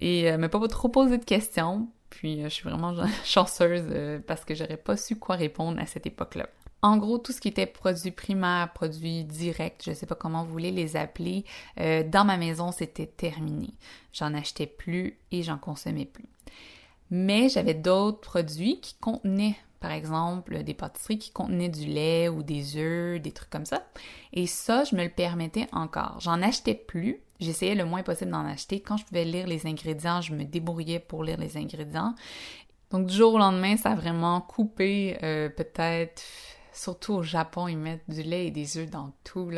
et 0.00 0.32
euh, 0.32 0.48
pas 0.48 0.68
trop 0.68 0.88
poser 0.88 1.18
de 1.18 1.24
questions. 1.24 1.86
Puis 2.08 2.40
euh, 2.40 2.44
je 2.44 2.54
suis 2.54 2.68
vraiment 2.68 2.94
chanceuse 3.24 3.84
parce 4.26 4.44
que 4.44 4.54
j'aurais 4.54 4.78
pas 4.78 4.96
su 4.96 5.16
quoi 5.16 5.36
répondre 5.36 5.78
à 5.78 5.86
cette 5.86 6.06
époque-là. 6.06 6.48
En 6.80 6.96
gros, 6.96 7.18
tout 7.18 7.32
ce 7.32 7.40
qui 7.40 7.48
était 7.48 7.66
produit 7.66 8.10
primaire, 8.10 8.72
produit 8.74 9.24
direct, 9.24 9.82
je 9.86 9.92
sais 9.92 10.06
pas 10.06 10.14
comment 10.14 10.44
vous 10.44 10.52
voulez 10.52 10.70
les 10.70 10.96
appeler, 10.96 11.46
dans 11.78 12.26
ma 12.26 12.36
maison, 12.36 12.72
c'était 12.72 13.06
terminé. 13.06 13.70
J'en 14.12 14.34
achetais 14.34 14.66
plus 14.66 15.18
et 15.32 15.42
j'en 15.42 15.56
consommais 15.56 16.04
plus. 16.04 16.26
Mais 17.10 17.48
j'avais 17.48 17.72
d'autres 17.72 18.20
produits 18.20 18.80
qui 18.82 18.96
contenaient 19.00 19.56
par 19.84 19.92
exemple, 19.92 20.62
des 20.62 20.72
pâtisseries 20.72 21.18
qui 21.18 21.30
contenaient 21.30 21.68
du 21.68 21.84
lait 21.84 22.30
ou 22.30 22.42
des 22.42 22.78
œufs, 22.78 23.20
des 23.20 23.32
trucs 23.32 23.50
comme 23.50 23.66
ça. 23.66 23.84
Et 24.32 24.46
ça, 24.46 24.82
je 24.84 24.96
me 24.96 25.02
le 25.02 25.10
permettais 25.10 25.66
encore. 25.72 26.16
J'en 26.20 26.40
achetais 26.40 26.72
plus. 26.72 27.20
J'essayais 27.38 27.74
le 27.74 27.84
moins 27.84 28.02
possible 28.02 28.30
d'en 28.30 28.46
acheter. 28.46 28.80
Quand 28.80 28.96
je 28.96 29.04
pouvais 29.04 29.26
lire 29.26 29.46
les 29.46 29.66
ingrédients, 29.66 30.22
je 30.22 30.32
me 30.32 30.44
débrouillais 30.44 31.00
pour 31.00 31.22
lire 31.22 31.36
les 31.36 31.58
ingrédients. 31.58 32.14
Donc 32.92 33.08
du 33.08 33.14
jour 33.14 33.34
au 33.34 33.38
lendemain, 33.38 33.76
ça 33.76 33.90
a 33.90 33.94
vraiment 33.94 34.40
coupé 34.40 35.18
euh, 35.22 35.50
peut-être, 35.50 36.22
surtout 36.72 37.12
au 37.12 37.22
Japon, 37.22 37.68
ils 37.68 37.76
mettent 37.76 38.08
du 38.08 38.22
lait 38.22 38.46
et 38.46 38.50
des 38.50 38.78
œufs 38.78 38.88
dans 38.88 39.12
tout. 39.22 39.50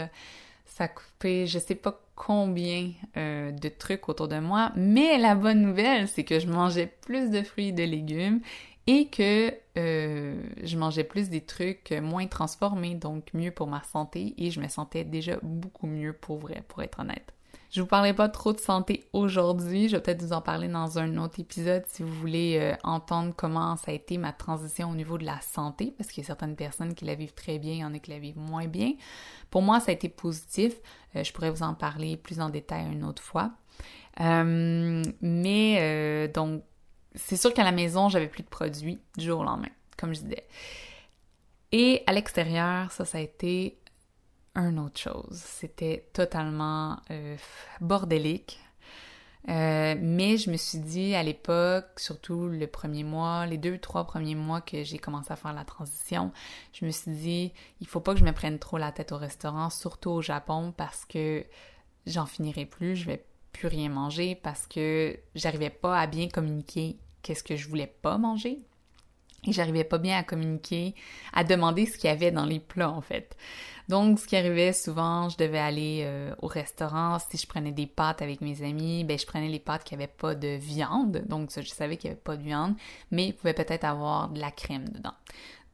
Ça 0.64 0.84
a 0.84 0.88
coupé, 0.88 1.46
je 1.46 1.60
sais 1.60 1.76
pas 1.76 2.00
combien 2.16 2.90
euh, 3.16 3.52
de 3.52 3.68
trucs 3.68 4.08
autour 4.08 4.26
de 4.26 4.40
moi, 4.40 4.72
mais 4.74 5.18
la 5.18 5.36
bonne 5.36 5.62
nouvelle, 5.62 6.08
c'est 6.08 6.24
que 6.24 6.40
je 6.40 6.48
mangeais 6.48 6.92
plus 7.02 7.30
de 7.30 7.42
fruits 7.42 7.68
et 7.68 7.72
de 7.72 7.84
légumes 7.84 8.40
et 8.86 9.08
que 9.08 9.52
euh, 9.78 10.42
je 10.62 10.78
mangeais 10.78 11.04
plus 11.04 11.28
des 11.28 11.40
trucs 11.40 11.92
moins 12.02 12.26
transformés, 12.26 12.94
donc 12.94 13.32
mieux 13.34 13.50
pour 13.50 13.66
ma 13.66 13.82
santé, 13.82 14.34
et 14.38 14.50
je 14.50 14.60
me 14.60 14.68
sentais 14.68 15.04
déjà 15.04 15.38
beaucoup 15.42 15.86
mieux 15.86 16.12
pour 16.12 16.38
vrai, 16.38 16.62
pour 16.68 16.82
être 16.82 17.00
honnête. 17.00 17.32
Je 17.70 17.80
vous 17.80 17.88
parlerai 17.88 18.14
pas 18.14 18.28
trop 18.28 18.52
de 18.52 18.60
santé 18.60 19.04
aujourd'hui, 19.12 19.88
je 19.88 19.96
vais 19.96 20.02
peut-être 20.02 20.22
vous 20.22 20.32
en 20.32 20.40
parler 20.40 20.68
dans 20.68 21.00
un 21.00 21.16
autre 21.16 21.40
épisode 21.40 21.82
si 21.88 22.04
vous 22.04 22.14
voulez 22.14 22.58
euh, 22.60 22.76
entendre 22.84 23.34
comment 23.36 23.76
ça 23.76 23.90
a 23.90 23.94
été 23.94 24.18
ma 24.18 24.32
transition 24.32 24.90
au 24.90 24.94
niveau 24.94 25.18
de 25.18 25.24
la 25.24 25.40
santé, 25.40 25.92
parce 25.98 26.10
qu'il 26.10 26.22
y 26.22 26.24
a 26.24 26.28
certaines 26.28 26.54
personnes 26.54 26.94
qui 26.94 27.04
la 27.04 27.16
vivent 27.16 27.34
très 27.34 27.58
bien, 27.58 27.72
il 27.72 27.80
y 27.80 27.84
en 27.84 27.92
a 27.92 27.98
qui 27.98 28.12
la 28.12 28.20
vivent 28.20 28.38
moins 28.38 28.68
bien. 28.68 28.92
Pour 29.50 29.62
moi, 29.62 29.80
ça 29.80 29.90
a 29.90 29.94
été 29.94 30.08
positif, 30.08 30.76
euh, 31.16 31.24
je 31.24 31.32
pourrais 31.32 31.50
vous 31.50 31.64
en 31.64 31.74
parler 31.74 32.16
plus 32.16 32.40
en 32.40 32.50
détail 32.50 32.86
une 32.92 33.02
autre 33.02 33.22
fois. 33.22 33.50
mais 34.20 36.28
donc 36.32 36.62
c'est 37.16 37.36
sûr 37.36 37.52
qu'à 37.52 37.64
la 37.64 37.72
maison, 37.72 38.08
j'avais 38.08 38.28
plus 38.28 38.42
de 38.42 38.48
produits 38.48 39.00
du 39.16 39.24
jour 39.24 39.40
au 39.40 39.44
lendemain, 39.44 39.70
comme 39.96 40.14
je 40.14 40.20
disais. 40.20 40.44
Et 41.72 42.02
à 42.06 42.12
l'extérieur, 42.12 42.92
ça, 42.92 43.04
ça 43.04 43.18
a 43.18 43.20
été 43.20 43.78
un 44.54 44.76
autre 44.78 44.98
chose. 44.98 45.32
C'était 45.32 46.08
totalement 46.12 46.98
euh, 47.10 47.36
bordélique. 47.80 48.60
Euh, 49.48 49.94
mais 50.00 50.38
je 50.38 50.50
me 50.50 50.56
suis 50.56 50.78
dit 50.78 51.14
à 51.14 51.22
l'époque, 51.22 52.00
surtout 52.00 52.48
le 52.48 52.66
premier 52.66 53.04
mois, 53.04 53.46
les 53.46 53.58
deux, 53.58 53.78
trois 53.78 54.04
premiers 54.04 54.34
mois 54.34 54.60
que 54.60 54.82
j'ai 54.82 54.98
commencé 54.98 55.32
à 55.32 55.36
faire 55.36 55.52
la 55.52 55.64
transition, 55.64 56.32
je 56.72 56.84
me 56.84 56.90
suis 56.90 57.12
dit, 57.12 57.52
il 57.80 57.86
faut 57.86 58.00
pas 58.00 58.14
que 58.14 58.18
je 58.18 58.24
me 58.24 58.32
prenne 58.32 58.58
trop 58.58 58.76
la 58.76 58.90
tête 58.90 59.12
au 59.12 59.18
restaurant, 59.18 59.70
surtout 59.70 60.10
au 60.10 60.20
Japon, 60.20 60.74
parce 60.76 61.04
que 61.04 61.44
j'en 62.06 62.26
finirai 62.26 62.66
plus, 62.66 62.96
je 62.96 63.06
vais 63.06 63.24
plus 63.52 63.68
rien 63.68 63.88
manger 63.88 64.34
parce 64.34 64.66
que 64.66 65.16
j'arrivais 65.34 65.70
pas 65.70 65.98
à 65.98 66.06
bien 66.06 66.28
communiquer 66.28 66.96
qu'est-ce 67.26 67.42
que 67.42 67.56
je 67.56 67.68
voulais 67.68 67.92
pas 68.02 68.18
manger. 68.18 68.60
Et 69.48 69.52
j'arrivais 69.52 69.84
pas 69.84 69.98
bien 69.98 70.16
à 70.16 70.22
communiquer, 70.22 70.94
à 71.32 71.44
demander 71.44 71.86
ce 71.86 71.98
qu'il 71.98 72.08
y 72.08 72.12
avait 72.12 72.30
dans 72.30 72.46
les 72.46 72.60
plats 72.60 72.90
en 72.90 73.00
fait. 73.00 73.36
Donc 73.88 74.18
ce 74.18 74.26
qui 74.26 74.36
arrivait 74.36 74.72
souvent, 74.72 75.28
je 75.28 75.36
devais 75.36 75.58
aller 75.58 76.02
euh, 76.04 76.34
au 76.40 76.46
restaurant, 76.46 77.18
si 77.18 77.36
je 77.36 77.46
prenais 77.46 77.72
des 77.72 77.86
pâtes 77.86 78.22
avec 78.22 78.40
mes 78.40 78.62
amis, 78.62 79.04
ben 79.04 79.18
je 79.18 79.26
prenais 79.26 79.48
les 79.48 79.60
pâtes 79.60 79.84
qui 79.84 79.94
avaient 79.94 80.06
pas 80.06 80.34
de 80.34 80.56
viande, 80.56 81.22
donc 81.26 81.50
je 81.54 81.68
savais 81.68 81.96
qu'il 81.96 82.08
y 82.08 82.12
avait 82.12 82.20
pas 82.20 82.36
de 82.36 82.42
viande, 82.42 82.74
mais 83.10 83.26
il 83.26 83.34
pouvait 83.34 83.54
peut-être 83.54 83.84
avoir 83.84 84.28
de 84.28 84.40
la 84.40 84.50
crème 84.50 84.88
dedans. 84.88 85.14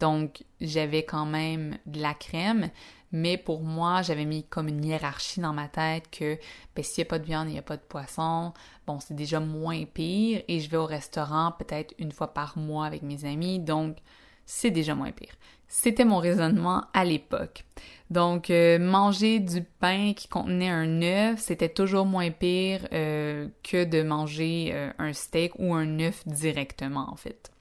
Donc 0.01 0.45
j'avais 0.61 1.05
quand 1.05 1.27
même 1.27 1.79
de 1.87 2.01
la 2.01 2.13
crème, 2.13 2.71
mais 3.13 3.37
pour 3.37 3.63
moi, 3.63 4.03
j'avais 4.03 4.25
mis 4.25 4.45
comme 4.45 4.69
une 4.69 4.85
hiérarchie 4.85 5.41
dans 5.41 5.53
ma 5.53 5.69
tête 5.69 6.11
que 6.11 6.39
ben, 6.75 6.83
s'il 6.83 7.03
n'y 7.03 7.09
a 7.09 7.11
pas 7.11 7.19
de 7.19 7.25
viande, 7.25 7.49
il 7.49 7.53
n'y 7.53 7.59
a 7.59 7.63
pas 7.63 7.77
de 7.77 7.83
poisson, 7.83 8.53
bon, 8.87 8.99
c'est 9.01 9.15
déjà 9.15 9.39
moins 9.39 9.85
pire. 9.85 10.43
Et 10.49 10.61
je 10.61 10.71
vais 10.71 10.79
au 10.79 10.87
restaurant 10.87 11.53
peut-être 11.59 11.95
une 11.99 12.13
fois 12.13 12.33
par 12.33 12.57
mois 12.57 12.87
avec 12.87 13.03
mes 13.03 13.25
amis, 13.25 13.59
donc 13.59 13.99
c'est 14.47 14.71
déjà 14.71 14.95
moins 14.95 15.13
pire. 15.13 15.35
C'était 15.69 16.05
mon 16.05 16.19
raisonnement 16.19 16.85
à 16.93 17.05
l'époque. 17.05 17.65
Donc, 18.11 18.51
euh, 18.51 18.79
manger 18.79 19.41
du 19.41 19.63
pain 19.63 20.13
qui 20.15 20.29
contenait 20.29 20.69
un 20.69 21.01
œuf, 21.01 21.41
c'était 21.41 21.71
toujours 21.71 22.05
moins 22.05 22.31
pire 22.31 22.87
euh, 22.93 23.49
que 23.63 23.85
de 23.85 24.03
manger 24.03 24.71
euh, 24.73 24.91
un 24.99 25.15
steak 25.15 25.53
ou 25.59 25.75
un 25.75 25.99
œuf 26.01 26.27
directement, 26.27 27.11
en 27.11 27.17
fait 27.17 27.52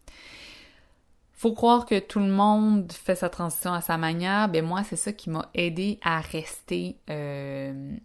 faut 1.42 1.54
croire 1.54 1.88
que 1.88 1.98
tout 1.98 2.20
le 2.20 2.28
monde 2.28 2.92
fait 2.92 3.16
sa 3.16 3.28
transition 3.28 3.74
à 3.74 3.82
sa 3.82 3.98
manière. 3.98 4.48
Ben 4.48 4.64
moi, 4.64 4.84
c'est 4.84 4.96
ça 4.96 5.12
qui 5.12 5.32
m'a 5.32 5.50
aidé 5.56 5.98
à 6.04 6.22
rester 6.22 6.98
euh, 7.10 7.96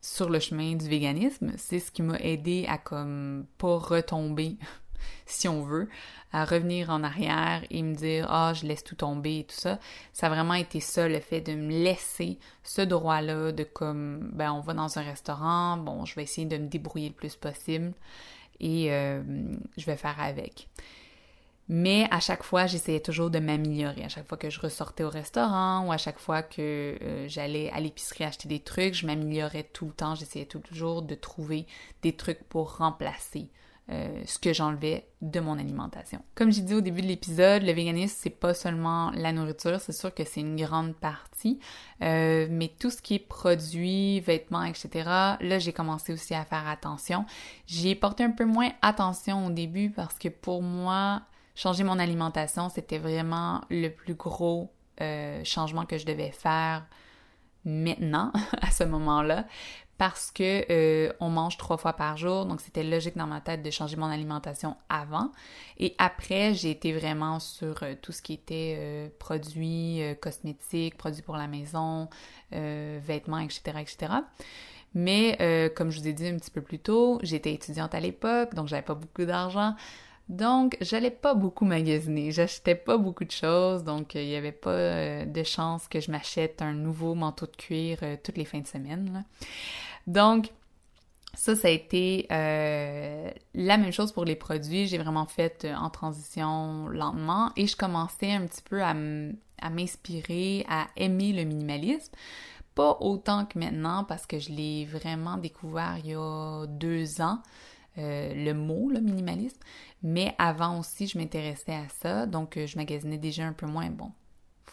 sur 0.00 0.30
le 0.30 0.38
chemin 0.38 0.76
du 0.76 0.88
véganisme. 0.88 1.54
C'est 1.56 1.80
ce 1.80 1.90
qui 1.90 2.02
m'a 2.02 2.20
aidé 2.20 2.66
à 2.68 2.78
comme 2.78 3.46
pas 3.58 3.78
retomber, 3.78 4.58
si 5.26 5.48
on 5.48 5.64
veut, 5.64 5.88
à 6.32 6.44
revenir 6.44 6.90
en 6.90 7.02
arrière 7.02 7.64
et 7.68 7.82
me 7.82 7.96
dire 7.96 8.28
ah 8.30 8.52
je 8.54 8.64
laisse 8.64 8.84
tout 8.84 8.94
tomber 8.94 9.40
et 9.40 9.44
tout 9.44 9.58
ça. 9.58 9.80
Ça 10.12 10.28
a 10.28 10.30
vraiment 10.30 10.54
été 10.54 10.78
ça 10.78 11.08
le 11.08 11.18
fait 11.18 11.40
de 11.40 11.56
me 11.56 11.72
laisser 11.72 12.38
ce 12.62 12.80
droit-là 12.80 13.50
de 13.50 13.64
comme 13.64 14.30
ben 14.34 14.52
on 14.52 14.60
va 14.60 14.72
dans 14.72 15.00
un 15.00 15.02
restaurant, 15.02 15.78
bon 15.78 16.04
je 16.04 16.14
vais 16.14 16.22
essayer 16.22 16.46
de 16.46 16.58
me 16.58 16.68
débrouiller 16.68 17.08
le 17.08 17.14
plus 17.14 17.34
possible 17.34 17.92
et 18.60 18.92
euh, 18.92 19.20
je 19.76 19.84
vais 19.84 19.96
faire 19.96 20.20
avec. 20.20 20.68
Mais 21.68 22.06
à 22.10 22.20
chaque 22.20 22.42
fois, 22.42 22.66
j'essayais 22.66 23.00
toujours 23.00 23.30
de 23.30 23.38
m'améliorer. 23.38 24.04
À 24.04 24.08
chaque 24.08 24.28
fois 24.28 24.36
que 24.36 24.50
je 24.50 24.60
ressortais 24.60 25.02
au 25.02 25.08
restaurant 25.08 25.86
ou 25.86 25.92
à 25.92 25.96
chaque 25.96 26.18
fois 26.18 26.42
que 26.42 26.98
euh, 27.00 27.26
j'allais 27.28 27.70
à 27.70 27.80
l'épicerie 27.80 28.24
acheter 28.24 28.48
des 28.48 28.60
trucs, 28.60 28.94
je 28.94 29.06
m'améliorais 29.06 29.64
tout 29.72 29.86
le 29.86 29.92
temps. 29.92 30.14
J'essayais 30.14 30.44
toujours 30.44 31.02
de 31.02 31.14
trouver 31.14 31.66
des 32.02 32.14
trucs 32.14 32.44
pour 32.44 32.76
remplacer 32.76 33.48
euh, 33.90 34.22
ce 34.24 34.38
que 34.38 34.54
j'enlevais 34.54 35.06
de 35.20 35.40
mon 35.40 35.58
alimentation. 35.58 36.22
Comme 36.34 36.50
j'ai 36.50 36.62
dit 36.62 36.74
au 36.74 36.80
début 36.80 37.02
de 37.02 37.06
l'épisode, 37.06 37.62
le 37.62 37.72
véganisme, 37.72 38.16
c'est 38.18 38.30
pas 38.30 38.54
seulement 38.54 39.10
la 39.10 39.30
nourriture, 39.30 39.78
c'est 39.78 39.92
sûr 39.92 40.14
que 40.14 40.24
c'est 40.24 40.40
une 40.40 40.56
grande 40.56 40.94
partie, 40.94 41.58
euh, 42.00 42.46
mais 42.50 42.68
tout 42.78 42.90
ce 42.90 43.02
qui 43.02 43.16
est 43.16 43.18
produits, 43.18 44.20
vêtements, 44.20 44.64
etc., 44.64 44.88
là, 45.38 45.58
j'ai 45.58 45.74
commencé 45.74 46.14
aussi 46.14 46.34
à 46.34 46.46
faire 46.46 46.66
attention. 46.66 47.26
J'y 47.66 47.94
porté 47.94 48.24
un 48.24 48.30
peu 48.30 48.46
moins 48.46 48.70
attention 48.80 49.46
au 49.46 49.50
début 49.50 49.90
parce 49.90 50.18
que 50.18 50.28
pour 50.28 50.62
moi, 50.62 51.20
changer 51.54 51.84
mon 51.84 51.98
alimentation, 51.98 52.68
c'était 52.68 52.98
vraiment 52.98 53.62
le 53.70 53.88
plus 53.88 54.14
gros 54.14 54.72
euh, 55.00 55.42
changement 55.44 55.86
que 55.86 55.98
je 55.98 56.06
devais 56.06 56.30
faire 56.30 56.86
maintenant, 57.64 58.32
à 58.60 58.70
ce 58.70 58.84
moment-là, 58.84 59.46
parce 59.96 60.30
que 60.30 60.64
euh, 60.70 61.12
on 61.20 61.30
mange 61.30 61.56
trois 61.56 61.76
fois 61.76 61.94
par 61.94 62.16
jour, 62.16 62.46
donc 62.46 62.60
c'était 62.60 62.82
logique 62.82 63.16
dans 63.16 63.26
ma 63.26 63.40
tête 63.40 63.62
de 63.62 63.70
changer 63.70 63.96
mon 63.96 64.06
alimentation 64.06 64.76
avant. 64.88 65.30
Et 65.78 65.94
après, 65.98 66.54
j'ai 66.54 66.70
été 66.70 66.92
vraiment 66.92 67.38
sur 67.40 67.82
euh, 67.82 67.94
tout 68.00 68.12
ce 68.12 68.20
qui 68.22 68.34
était 68.34 69.12
produits 69.18 70.00
cosmétiques, 70.20 70.96
produits 70.96 71.22
pour 71.22 71.36
la 71.36 71.46
maison, 71.46 72.08
vêtements, 72.50 73.38
etc., 73.38 73.78
etc. 73.80 74.12
Mais 74.94 75.72
comme 75.74 75.90
je 75.90 76.00
vous 76.00 76.06
ai 76.06 76.12
dit 76.12 76.28
un 76.28 76.36
petit 76.36 76.50
peu 76.50 76.60
plus 76.60 76.78
tôt, 76.78 77.18
j'étais 77.22 77.52
étudiante 77.52 77.94
à 77.94 78.00
l'époque, 78.00 78.54
donc 78.54 78.68
j'avais 78.68 78.82
pas 78.82 78.94
beaucoup 78.94 79.24
d'argent. 79.24 79.74
Donc, 80.28 80.76
j'allais 80.80 81.10
pas 81.10 81.34
beaucoup 81.34 81.66
magasiner, 81.66 82.32
j'achetais 82.32 82.74
pas 82.74 82.96
beaucoup 82.96 83.24
de 83.24 83.30
choses, 83.30 83.84
donc 83.84 84.14
il 84.14 84.26
n'y 84.26 84.36
avait 84.36 84.52
pas 84.52 85.26
de 85.26 85.42
chance 85.42 85.86
que 85.86 86.00
je 86.00 86.10
m'achète 86.10 86.62
un 86.62 86.72
nouveau 86.72 87.14
manteau 87.14 87.46
de 87.46 87.56
cuir 87.56 87.98
toutes 88.22 88.38
les 88.38 88.46
fins 88.46 88.60
de 88.60 88.66
semaine. 88.66 89.24
Donc, 90.06 90.50
ça, 91.36 91.56
ça 91.56 91.68
a 91.68 91.70
été 91.70 92.26
euh, 92.30 93.30
la 93.54 93.76
même 93.76 93.92
chose 93.92 94.12
pour 94.12 94.24
les 94.24 94.36
produits. 94.36 94.86
J'ai 94.86 94.98
vraiment 94.98 95.26
fait 95.26 95.64
euh, 95.64 95.74
en 95.74 95.90
transition 95.90 96.88
lentement 96.88 97.50
et 97.56 97.66
je 97.66 97.76
commençais 97.76 98.32
un 98.32 98.46
petit 98.46 98.62
peu 98.62 98.82
à 98.82 98.94
m'inspirer, 98.94 100.64
à 100.68 100.86
aimer 100.96 101.32
le 101.32 101.44
minimalisme. 101.44 102.12
Pas 102.74 102.96
autant 103.00 103.46
que 103.46 103.58
maintenant 103.58 104.04
parce 104.04 104.26
que 104.26 104.38
je 104.38 104.50
l'ai 104.50 104.84
vraiment 104.84 105.36
découvert 105.36 105.96
il 106.02 106.10
y 106.10 106.14
a 106.14 106.66
deux 106.66 107.20
ans, 107.20 107.38
euh, 107.98 108.34
le 108.34 108.52
mot, 108.54 108.90
le 108.90 109.00
minimalisme. 109.00 109.58
Mais 110.02 110.34
avant 110.38 110.78
aussi, 110.78 111.06
je 111.06 111.18
m'intéressais 111.18 111.74
à 111.74 111.88
ça, 111.88 112.26
donc 112.26 112.58
je 112.58 112.76
magasinais 112.76 113.18
déjà 113.18 113.46
un 113.46 113.52
peu 113.52 113.66
moins. 113.66 113.88
Bon, 113.90 114.12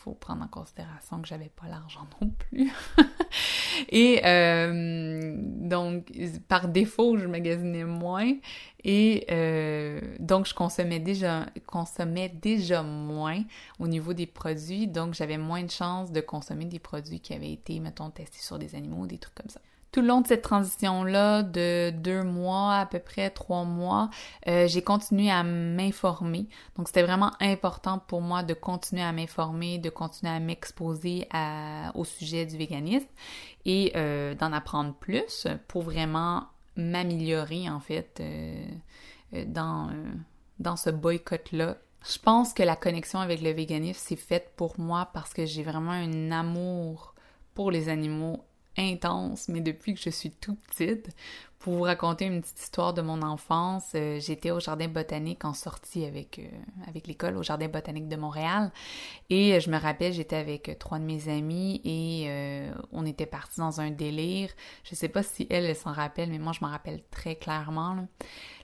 faut 0.01 0.13
prendre 0.13 0.43
en 0.43 0.47
considération 0.47 1.21
que 1.21 1.27
j'avais 1.27 1.49
pas 1.49 1.67
l'argent 1.67 2.07
non 2.21 2.29
plus. 2.29 2.71
et 3.89 4.21
euh, 4.25 5.35
donc, 5.37 6.11
par 6.47 6.67
défaut, 6.67 7.17
je 7.17 7.27
magasinais 7.27 7.83
moins 7.83 8.33
et 8.83 9.25
euh, 9.29 10.01
donc 10.19 10.47
je 10.47 10.55
consommais 10.55 10.99
déjà, 10.99 11.45
consommais 11.67 12.29
déjà 12.29 12.81
moins 12.81 13.43
au 13.79 13.87
niveau 13.87 14.13
des 14.13 14.27
produits. 14.27 14.87
Donc, 14.87 15.13
j'avais 15.13 15.37
moins 15.37 15.63
de 15.63 15.71
chances 15.71 16.11
de 16.11 16.21
consommer 16.21 16.65
des 16.65 16.79
produits 16.79 17.19
qui 17.19 17.33
avaient 17.33 17.53
été, 17.53 17.79
mettons, 17.79 18.09
testés 18.09 18.41
sur 18.41 18.57
des 18.57 18.75
animaux, 18.75 19.05
des 19.05 19.19
trucs 19.19 19.35
comme 19.35 19.49
ça 19.49 19.61
tout 19.91 20.01
le 20.01 20.07
long 20.07 20.21
de 20.21 20.27
cette 20.27 20.41
transition-là, 20.41 21.43
de 21.43 21.91
deux 21.91 22.23
mois, 22.23 22.75
à 22.75 22.85
peu 22.85 22.99
près 22.99 23.29
trois 23.29 23.65
mois, 23.65 24.09
euh, 24.47 24.67
j'ai 24.67 24.81
continué 24.81 25.29
à 25.29 25.43
m'informer. 25.43 26.47
Donc, 26.77 26.87
c'était 26.87 27.03
vraiment 27.03 27.31
important 27.41 27.99
pour 27.99 28.21
moi 28.21 28.43
de 28.43 28.53
continuer 28.53 29.01
à 29.01 29.11
m'informer, 29.11 29.79
de 29.79 29.89
continuer 29.89 30.31
à 30.31 30.39
m'exposer 30.39 31.27
au 31.95 32.05
sujet 32.05 32.45
du 32.45 32.57
véganisme 32.57 33.07
et 33.65 33.91
euh, 33.95 34.33
d'en 34.35 34.53
apprendre 34.53 34.93
plus 34.93 35.47
pour 35.67 35.83
vraiment 35.83 36.45
m'améliorer, 36.77 37.69
en 37.69 37.81
fait, 37.81 38.19
euh, 38.21 38.65
dans, 39.45 39.89
dans 40.59 40.77
ce 40.77 40.89
boycott-là 40.89 41.77
je 42.03 42.17
pense 42.17 42.53
que 42.53 42.63
la 42.63 42.75
connexion 42.75 43.19
avec 43.19 43.41
le 43.41 43.51
véganisme, 43.51 43.99
c'est 44.03 44.15
faite 44.15 44.53
pour 44.55 44.79
moi 44.79 45.09
parce 45.13 45.33
que 45.33 45.45
j'ai 45.45 45.61
vraiment 45.61 45.91
un 45.91 46.31
amour 46.31 47.13
pour 47.53 47.69
les 47.69 47.89
animaux 47.89 48.43
intense, 48.77 49.47
mais 49.47 49.61
depuis 49.61 49.93
que 49.93 49.99
je 50.01 50.09
suis 50.09 50.31
tout 50.31 50.55
petite. 50.55 51.09
Pour 51.59 51.73
vous 51.73 51.83
raconter 51.83 52.25
une 52.25 52.41
petite 52.41 52.59
histoire 52.59 52.91
de 52.91 53.03
mon 53.03 53.21
enfance, 53.21 53.91
euh, 53.93 54.19
j'étais 54.19 54.49
au 54.49 54.59
jardin 54.59 54.87
botanique 54.87 55.45
en 55.45 55.53
sortie 55.53 56.05
avec, 56.05 56.39
euh, 56.39 56.47
avec 56.87 57.05
l'école, 57.05 57.37
au 57.37 57.43
jardin 57.43 57.67
botanique 57.67 58.07
de 58.07 58.15
Montréal. 58.15 58.71
Et 59.29 59.53
euh, 59.53 59.59
je 59.59 59.69
me 59.69 59.77
rappelle, 59.77 60.11
j'étais 60.11 60.37
avec 60.37 60.75
trois 60.79 60.97
de 60.97 61.03
mes 61.03 61.29
amis 61.29 61.79
et 61.83 62.71
on 62.91 63.05
était 63.05 63.27
partis 63.27 63.59
dans 63.59 63.79
un 63.79 63.91
délire. 63.91 64.49
Je 64.83 64.95
sais 64.95 65.09
pas 65.09 65.21
si 65.21 65.45
elle, 65.51 65.75
s'en 65.75 65.93
rappelle, 65.93 66.31
mais 66.31 66.39
moi, 66.39 66.51
je 66.51 66.65
m'en 66.65 66.71
rappelle 66.71 67.03
très 67.11 67.35
clairement. 67.35 68.07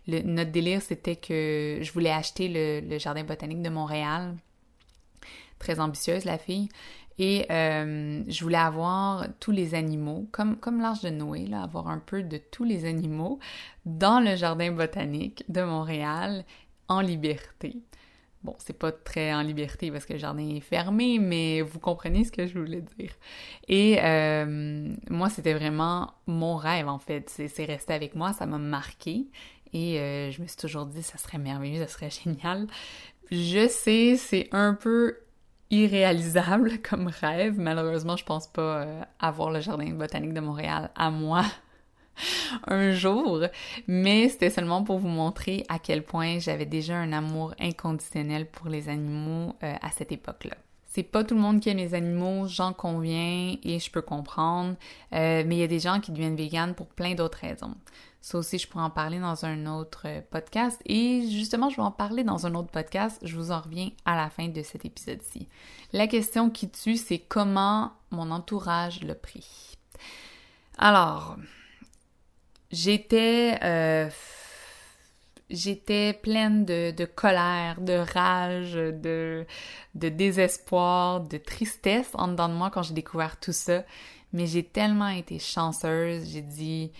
Notre 0.07 0.51
délire, 0.51 0.81
c'était 0.81 1.17
que 1.17 1.77
je 1.79 1.91
voulais 1.91 2.11
acheter 2.11 2.47
le 2.49 2.97
jardin 2.97 3.23
botanique 3.23 3.61
de 3.61 3.69
Montréal 3.69 4.35
très 5.59 5.79
ambitieuse, 5.79 6.25
la 6.25 6.37
fille. 6.37 6.69
Et 7.19 7.45
euh, 7.51 8.23
je 8.27 8.43
voulais 8.43 8.57
avoir 8.57 9.25
tous 9.39 9.51
les 9.51 9.73
animaux, 9.73 10.27
comme, 10.31 10.57
comme 10.57 10.79
l'Arche 10.81 11.01
de 11.01 11.09
Noé, 11.09 11.47
là, 11.47 11.63
avoir 11.63 11.87
un 11.87 11.97
peu 11.97 12.21
de 12.21 12.37
tous 12.37 12.63
les 12.63 12.85
animaux 12.85 13.39
dans 13.85 14.19
le 14.19 14.35
jardin 14.35 14.71
botanique 14.71 15.43
de 15.49 15.61
Montréal 15.63 16.45
en 16.87 17.01
liberté. 17.01 17.81
Bon, 18.43 18.55
c'est 18.59 18.77
pas 18.77 18.91
très 18.91 19.33
en 19.33 19.41
liberté 19.41 19.89
parce 19.91 20.05
que 20.05 20.13
le 20.13 20.19
jardin 20.19 20.47
est 20.47 20.59
fermé, 20.59 21.17
mais 21.17 21.61
vous 21.61 21.79
comprenez 21.79 22.23
ce 22.23 22.31
que 22.31 22.45
je 22.45 22.57
voulais 22.57 22.83
dire. 22.97 23.11
Et 23.67 23.97
euh, 24.01 24.93
moi, 25.09 25.29
c'était 25.29 25.53
vraiment 25.53 26.13
mon 26.27 26.55
rêve, 26.55 26.87
en 26.87 26.99
fait. 26.99 27.29
C'est 27.29 27.65
resté 27.65 27.93
avec 27.93 28.15
moi, 28.15 28.33
ça 28.33 28.45
m'a 28.45 28.59
marqué. 28.59 29.27
Et 29.73 29.99
euh, 29.99 30.31
je 30.31 30.41
me 30.41 30.47
suis 30.47 30.55
toujours 30.55 30.85
dit, 30.85 31.01
ça 31.01 31.17
serait 31.17 31.39
merveilleux, 31.39 31.79
ça 31.79 31.87
serait 31.87 32.09
génial. 32.23 32.67
Je 33.31 33.67
sais, 33.67 34.15
c'est 34.17 34.47
un 34.51 34.75
peu 34.75 35.17
irréalisable 35.69 36.81
comme 36.87 37.07
rêve. 37.07 37.59
Malheureusement, 37.59 38.17
je 38.17 38.25
pense 38.25 38.47
pas 38.47 38.81
euh, 38.81 39.01
avoir 39.19 39.51
le 39.51 39.61
jardin 39.61 39.89
botanique 39.91 40.33
de 40.33 40.39
Montréal 40.39 40.91
à 40.95 41.09
moi 41.09 41.43
un 42.67 42.91
jour, 42.91 43.41
mais 43.87 44.29
c'était 44.29 44.49
seulement 44.49 44.83
pour 44.83 44.99
vous 44.99 45.07
montrer 45.07 45.65
à 45.69 45.79
quel 45.79 46.03
point 46.03 46.39
j'avais 46.39 46.65
déjà 46.65 46.95
un 46.95 47.13
amour 47.13 47.53
inconditionnel 47.59 48.47
pour 48.49 48.69
les 48.69 48.89
animaux 48.89 49.55
euh, 49.63 49.73
à 49.81 49.91
cette 49.91 50.11
époque-là. 50.11 50.55
C'est 50.85 51.03
pas 51.03 51.23
tout 51.23 51.35
le 51.35 51.41
monde 51.41 51.59
qui 51.59 51.69
aime 51.69 51.77
les 51.77 51.93
animaux, 51.93 52.47
j'en 52.47 52.73
conviens 52.73 53.55
et 53.63 53.77
je 53.77 53.91
peux 53.91 54.01
comprendre, 54.01 54.75
euh, 55.13 55.43
mais 55.45 55.57
il 55.57 55.59
y 55.59 55.63
a 55.63 55.67
des 55.67 55.79
gens 55.79 55.99
qui 55.99 56.11
deviennent 56.11 56.35
véganes 56.35 56.73
pour 56.73 56.87
plein 56.87 57.13
d'autres 57.13 57.37
raisons. 57.39 57.75
Ça 58.27 58.37
aussi, 58.39 58.57
je 58.57 58.67
pourrais 58.67 58.83
en 58.83 58.89
parler 58.89 59.19
dans 59.19 59.45
un 59.45 59.67
autre 59.67 60.01
euh, 60.03 60.19
podcast. 60.19 60.81
Et 60.85 61.25
justement, 61.29 61.69
je 61.69 61.77
vais 61.77 61.81
en 61.81 61.91
parler 61.91 62.25
dans 62.25 62.45
un 62.45 62.55
autre 62.55 62.67
podcast. 62.67 63.21
Je 63.23 63.37
vous 63.37 63.51
en 63.51 63.61
reviens 63.61 63.89
à 64.03 64.17
la 64.17 64.29
fin 64.29 64.49
de 64.49 64.63
cet 64.63 64.83
épisode-ci. 64.83 65.47
La 65.93 66.07
question 66.07 66.49
qui 66.49 66.69
tue, 66.69 66.97
c'est 66.97 67.19
comment 67.19 67.93
mon 68.11 68.29
entourage 68.31 69.01
l'a 69.01 69.15
pris. 69.15 69.77
Alors, 70.77 71.37
j'étais... 72.69 73.57
Euh, 73.63 74.09
j'étais 75.49 76.11
pleine 76.11 76.65
de, 76.65 76.91
de, 76.91 77.05
colère, 77.05 77.79
de 77.79 77.93
rage, 77.93 78.73
de, 78.73 79.45
de 79.95 80.09
désespoir, 80.09 81.21
de 81.21 81.37
tristesse 81.37 82.09
en 82.13 82.27
dedans 82.27 82.49
de 82.49 82.55
moi 82.55 82.71
quand 82.71 82.83
j'ai 82.83 82.93
découvert 82.93 83.39
tout 83.39 83.53
ça. 83.53 83.85
Mais 84.33 84.47
j'ai 84.47 84.63
tellement 84.65 85.07
été 85.07 85.39
chanceuse. 85.39 86.29
J'ai 86.29 86.41
dit, 86.41 86.91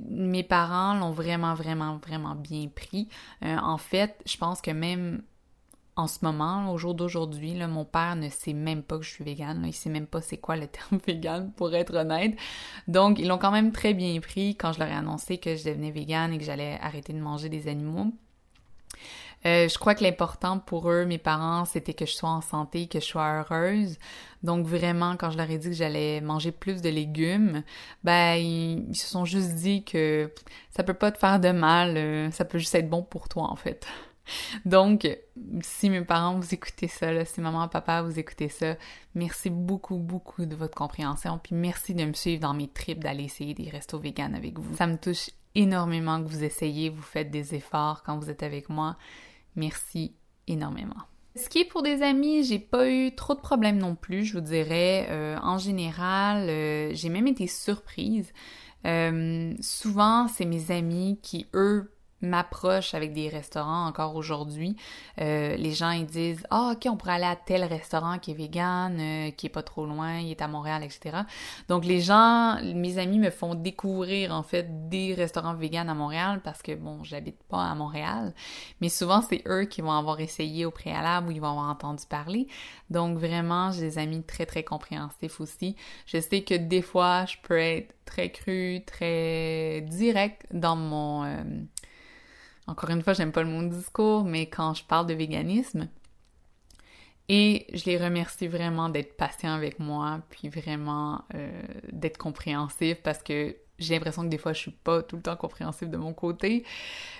mes 0.00 0.42
parents 0.42 0.94
l'ont 0.94 1.10
vraiment, 1.10 1.54
vraiment, 1.54 1.98
vraiment 1.98 2.34
bien 2.34 2.68
pris. 2.68 3.08
Euh, 3.44 3.56
en 3.56 3.78
fait, 3.78 4.22
je 4.26 4.36
pense 4.36 4.60
que 4.60 4.70
même 4.70 5.22
en 5.96 6.06
ce 6.06 6.18
moment, 6.22 6.72
au 6.72 6.78
jour 6.78 6.94
d'aujourd'hui, 6.94 7.54
mon 7.54 7.84
père 7.84 8.16
ne 8.16 8.28
sait 8.28 8.52
même 8.54 8.82
pas 8.82 8.96
que 8.98 9.04
je 9.04 9.10
suis 9.10 9.24
végane. 9.24 9.60
Là, 9.60 9.68
il 9.68 9.74
sait 9.74 9.90
même 9.90 10.06
pas 10.06 10.20
c'est 10.20 10.38
quoi 10.38 10.56
le 10.56 10.66
terme 10.68 10.98
végane, 11.06 11.52
pour 11.52 11.74
être 11.74 11.94
honnête. 11.94 12.36
Donc, 12.88 13.18
ils 13.18 13.28
l'ont 13.28 13.38
quand 13.38 13.50
même 13.50 13.72
très 13.72 13.92
bien 13.92 14.18
pris 14.20 14.56
quand 14.56 14.72
je 14.72 14.78
leur 14.78 14.88
ai 14.88 14.94
annoncé 14.94 15.38
que 15.38 15.56
je 15.56 15.64
devenais 15.64 15.90
végane 15.90 16.32
et 16.32 16.38
que 16.38 16.44
j'allais 16.44 16.78
arrêter 16.80 17.12
de 17.12 17.20
manger 17.20 17.48
des 17.48 17.68
animaux. 17.68 18.12
Euh, 19.46 19.68
je 19.68 19.78
crois 19.78 19.94
que 19.94 20.04
l'important 20.04 20.58
pour 20.58 20.90
eux, 20.90 21.06
mes 21.06 21.18
parents, 21.18 21.64
c'était 21.64 21.94
que 21.94 22.04
je 22.04 22.12
sois 22.12 22.28
en 22.28 22.42
santé, 22.42 22.88
que 22.88 23.00
je 23.00 23.06
sois 23.06 23.40
heureuse. 23.40 23.98
Donc 24.42 24.66
vraiment, 24.66 25.16
quand 25.16 25.30
je 25.30 25.38
leur 25.38 25.50
ai 25.50 25.58
dit 25.58 25.68
que 25.68 25.74
j'allais 25.74 26.20
manger 26.20 26.52
plus 26.52 26.82
de 26.82 26.90
légumes, 26.90 27.62
ben 28.04 28.34
ils, 28.34 28.94
se 28.94 29.06
sont 29.06 29.24
juste 29.24 29.54
dit 29.54 29.82
que 29.84 30.30
ça 30.70 30.82
peut 30.82 30.94
pas 30.94 31.10
te 31.10 31.18
faire 31.18 31.40
de 31.40 31.52
mal, 31.52 31.96
euh, 31.96 32.30
ça 32.30 32.44
peut 32.44 32.58
juste 32.58 32.74
être 32.74 32.90
bon 32.90 33.02
pour 33.02 33.28
toi 33.28 33.44
en 33.44 33.56
fait. 33.56 33.86
Donc, 34.64 35.08
si 35.62 35.90
mes 35.90 36.02
parents 36.02 36.38
vous 36.38 36.54
écoutez 36.54 36.88
ça, 36.88 37.12
là, 37.12 37.24
si 37.24 37.40
maman, 37.40 37.66
papa 37.68 38.02
vous 38.02 38.18
écoutez 38.18 38.48
ça, 38.48 38.76
merci 39.14 39.48
beaucoup, 39.48 39.96
beaucoup 39.96 40.44
de 40.44 40.54
votre 40.54 40.74
compréhension, 40.74 41.40
puis 41.42 41.54
merci 41.54 41.94
de 41.94 42.04
me 42.04 42.12
suivre 42.12 42.42
dans 42.42 42.54
mes 42.54 42.68
trips 42.68 43.02
d'aller 43.02 43.24
essayer 43.24 43.54
des 43.54 43.70
restos 43.70 43.98
véganes 43.98 44.34
avec 44.34 44.58
vous. 44.58 44.76
Ça 44.76 44.86
me 44.86 44.96
touche 44.96 45.30
énormément 45.54 46.22
que 46.22 46.28
vous 46.28 46.44
essayez, 46.44 46.90
vous 46.90 47.02
faites 47.02 47.30
des 47.30 47.54
efforts 47.54 48.02
quand 48.04 48.18
vous 48.18 48.30
êtes 48.30 48.42
avec 48.42 48.68
moi. 48.68 48.96
Merci 49.56 50.14
énormément. 50.46 50.96
Ce 51.36 51.48
qui 51.48 51.60
est 51.60 51.64
pour 51.64 51.82
des 51.82 52.02
amis, 52.02 52.42
j'ai 52.44 52.58
pas 52.58 52.90
eu 52.90 53.14
trop 53.14 53.34
de 53.34 53.40
problèmes 53.40 53.78
non 53.78 53.94
plus, 53.94 54.24
je 54.24 54.34
vous 54.34 54.44
dirais. 54.44 55.06
Euh, 55.10 55.36
en 55.42 55.58
général, 55.58 56.48
euh, 56.48 56.90
j'ai 56.92 57.08
même 57.08 57.28
été 57.28 57.46
surprise. 57.46 58.32
Euh, 58.86 59.54
souvent, 59.60 60.26
c'est 60.28 60.44
mes 60.44 60.70
amis 60.72 61.18
qui, 61.22 61.46
eux, 61.54 61.92
m'approche 62.22 62.94
avec 62.94 63.12
des 63.12 63.28
restaurants 63.28 63.86
encore 63.86 64.16
aujourd'hui, 64.16 64.76
euh, 65.20 65.56
les 65.56 65.72
gens 65.72 65.90
ils 65.90 66.06
disent 66.06 66.46
ah 66.50 66.72
ok 66.74 66.86
on 66.90 66.96
pourrait 66.96 67.14
aller 67.14 67.24
à 67.24 67.36
tel 67.36 67.64
restaurant 67.64 68.18
qui 68.18 68.32
est 68.32 68.34
vegan, 68.34 68.98
euh, 69.00 69.30
qui 69.30 69.46
est 69.46 69.50
pas 69.50 69.62
trop 69.62 69.86
loin, 69.86 70.18
il 70.18 70.30
est 70.30 70.42
à 70.42 70.48
Montréal, 70.48 70.82
etc. 70.82 71.18
Donc 71.68 71.84
les 71.84 72.00
gens, 72.00 72.58
mes 72.62 72.98
amis 72.98 73.18
me 73.18 73.30
font 73.30 73.54
découvrir 73.54 74.32
en 74.34 74.42
fait 74.42 74.88
des 74.88 75.14
restaurants 75.14 75.54
vegan 75.54 75.88
à 75.88 75.94
Montréal 75.94 76.40
parce 76.44 76.62
que 76.62 76.74
bon 76.74 77.02
j'habite 77.04 77.42
pas 77.44 77.64
à 77.64 77.74
Montréal, 77.74 78.34
mais 78.80 78.88
souvent 78.88 79.22
c'est 79.22 79.42
eux 79.46 79.64
qui 79.64 79.80
vont 79.80 79.92
avoir 79.92 80.20
essayé 80.20 80.66
au 80.66 80.70
préalable 80.70 81.28
ou 81.28 81.30
ils 81.32 81.40
vont 81.40 81.50
avoir 81.50 81.70
entendu 81.70 82.04
parler. 82.08 82.46
Donc 82.90 83.18
vraiment 83.18 83.70
j'ai 83.70 83.82
des 83.82 83.98
amis 83.98 84.22
très 84.22 84.46
très 84.46 84.62
compréhensifs 84.62 85.40
aussi. 85.40 85.76
Je 86.06 86.20
sais 86.20 86.42
que 86.42 86.54
des 86.54 86.82
fois 86.82 87.24
je 87.24 87.36
peux 87.42 87.58
être 87.58 87.94
très 88.04 88.30
cru, 88.30 88.82
très 88.86 89.82
direct 89.82 90.46
dans 90.52 90.76
mon 90.76 91.24
euh, 91.24 91.42
encore 92.70 92.90
une 92.90 93.02
fois, 93.02 93.14
j'aime 93.14 93.32
pas 93.32 93.42
le 93.42 93.48
mot 93.48 93.62
discours, 93.68 94.24
mais 94.24 94.46
quand 94.46 94.74
je 94.74 94.84
parle 94.84 95.06
de 95.06 95.14
véganisme, 95.14 95.88
et 97.28 97.66
je 97.72 97.84
les 97.84 97.96
remercie 97.96 98.48
vraiment 98.48 98.88
d'être 98.88 99.16
patients 99.16 99.52
avec 99.52 99.78
moi, 99.78 100.20
puis 100.30 100.48
vraiment 100.48 101.22
euh, 101.34 101.62
d'être 101.92 102.18
compréhensif 102.18 102.98
parce 103.02 103.22
que 103.22 103.56
j'ai 103.78 103.94
l'impression 103.94 104.22
que 104.22 104.28
des 104.28 104.38
fois 104.38 104.52
je 104.52 104.58
suis 104.58 104.70
pas 104.70 105.02
tout 105.02 105.16
le 105.16 105.22
temps 105.22 105.36
compréhensif 105.36 105.88
de 105.88 105.96
mon 105.96 106.12
côté, 106.12 106.64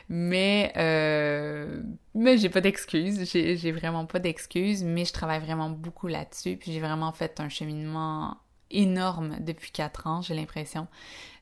mais 0.09 0.73
euh, 0.77 1.83
mais 2.15 2.39
j'ai 2.39 2.49
pas 2.49 2.61
d'excuses, 2.61 3.25
j'ai 3.25 3.73
vraiment 3.73 4.05
pas 4.05 4.19
d'excuses, 4.19 4.85
mais 4.85 5.05
je 5.05 5.13
travaille 5.13 5.41
vraiment 5.41 5.71
beaucoup 5.71 6.09
là-dessus, 6.09 6.57
puis 6.57 6.73
j'ai 6.73 6.81
vraiment 6.81 7.13
fait 7.13 7.41
un 7.41 7.49
cheminement 7.49 8.37
énorme 8.71 9.39
depuis 9.41 9.71
quatre 9.71 10.07
ans, 10.07 10.23
j'ai 10.23 10.35
l'impression. 10.35 10.87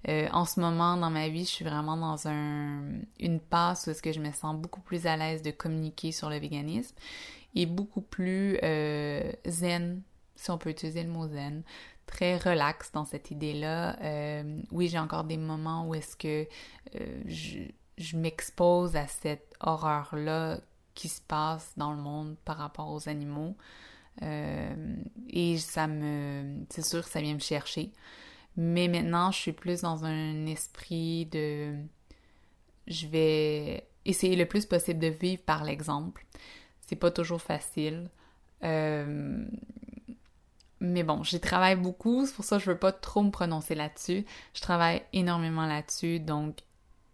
Euh, 0.08 0.28
en 0.32 0.44
ce 0.44 0.60
moment, 0.60 0.96
dans 0.96 1.10
ma 1.10 1.28
vie, 1.28 1.44
je 1.44 1.50
suis 1.50 1.64
vraiment 1.64 1.96
dans 1.96 2.28
un, 2.28 2.82
une 3.18 3.40
passe 3.40 3.86
où 3.86 3.90
est-ce 3.90 4.02
que 4.02 4.12
je 4.12 4.20
me 4.20 4.32
sens 4.32 4.56
beaucoup 4.56 4.80
plus 4.80 5.06
à 5.06 5.16
l'aise 5.16 5.42
de 5.42 5.50
communiquer 5.50 6.12
sur 6.12 6.30
le 6.30 6.38
véganisme 6.38 6.96
et 7.54 7.66
beaucoup 7.66 8.00
plus 8.00 8.58
euh, 8.62 9.32
zen, 9.46 10.02
si 10.36 10.50
on 10.50 10.58
peut 10.58 10.70
utiliser 10.70 11.02
le 11.02 11.10
mot 11.10 11.26
zen, 11.26 11.62
très 12.06 12.36
relax 12.36 12.92
dans 12.92 13.04
cette 13.04 13.30
idée-là. 13.30 13.98
Euh, 14.02 14.58
oui, 14.70 14.88
j'ai 14.88 14.98
encore 14.98 15.24
des 15.24 15.36
moments 15.36 15.86
où 15.86 15.94
est-ce 15.94 16.16
que 16.16 16.46
je, 17.26 17.58
je 17.98 18.16
m'expose 18.16 18.96
à 18.96 19.06
cette 19.06 19.54
horreur-là 19.60 20.60
qui 20.94 21.08
se 21.08 21.20
passe 21.20 21.72
dans 21.76 21.92
le 21.92 21.98
monde 21.98 22.36
par 22.44 22.56
rapport 22.56 22.90
aux 22.90 23.08
animaux. 23.08 23.56
Euh, 24.22 24.96
et 25.30 25.58
ça 25.58 25.86
me... 25.86 26.64
C'est 26.70 26.84
sûr 26.84 27.04
que 27.04 27.10
ça 27.10 27.20
vient 27.20 27.34
me 27.34 27.40
chercher. 27.40 27.92
Mais 28.56 28.88
maintenant, 28.88 29.30
je 29.30 29.38
suis 29.38 29.52
plus 29.52 29.82
dans 29.82 30.04
un 30.04 30.46
esprit 30.46 31.26
de... 31.26 31.74
Je 32.86 33.06
vais 33.06 33.86
essayer 34.04 34.36
le 34.36 34.46
plus 34.46 34.66
possible 34.66 34.98
de 34.98 35.08
vivre 35.08 35.42
par 35.42 35.64
l'exemple. 35.64 36.24
C'est 36.86 36.96
pas 36.96 37.10
toujours 37.10 37.42
facile. 37.42 38.10
Euh, 38.64 39.44
mais 40.80 41.02
bon, 41.02 41.22
j'y 41.22 41.40
travaille 41.40 41.76
beaucoup, 41.76 42.24
c'est 42.26 42.34
pour 42.34 42.44
ça 42.44 42.58
que 42.58 42.64
je 42.64 42.70
veux 42.70 42.78
pas 42.78 42.92
trop 42.92 43.22
me 43.22 43.30
prononcer 43.30 43.74
là-dessus. 43.74 44.24
Je 44.54 44.60
travaille 44.60 45.02
énormément 45.12 45.66
là-dessus, 45.66 46.20
donc 46.20 46.58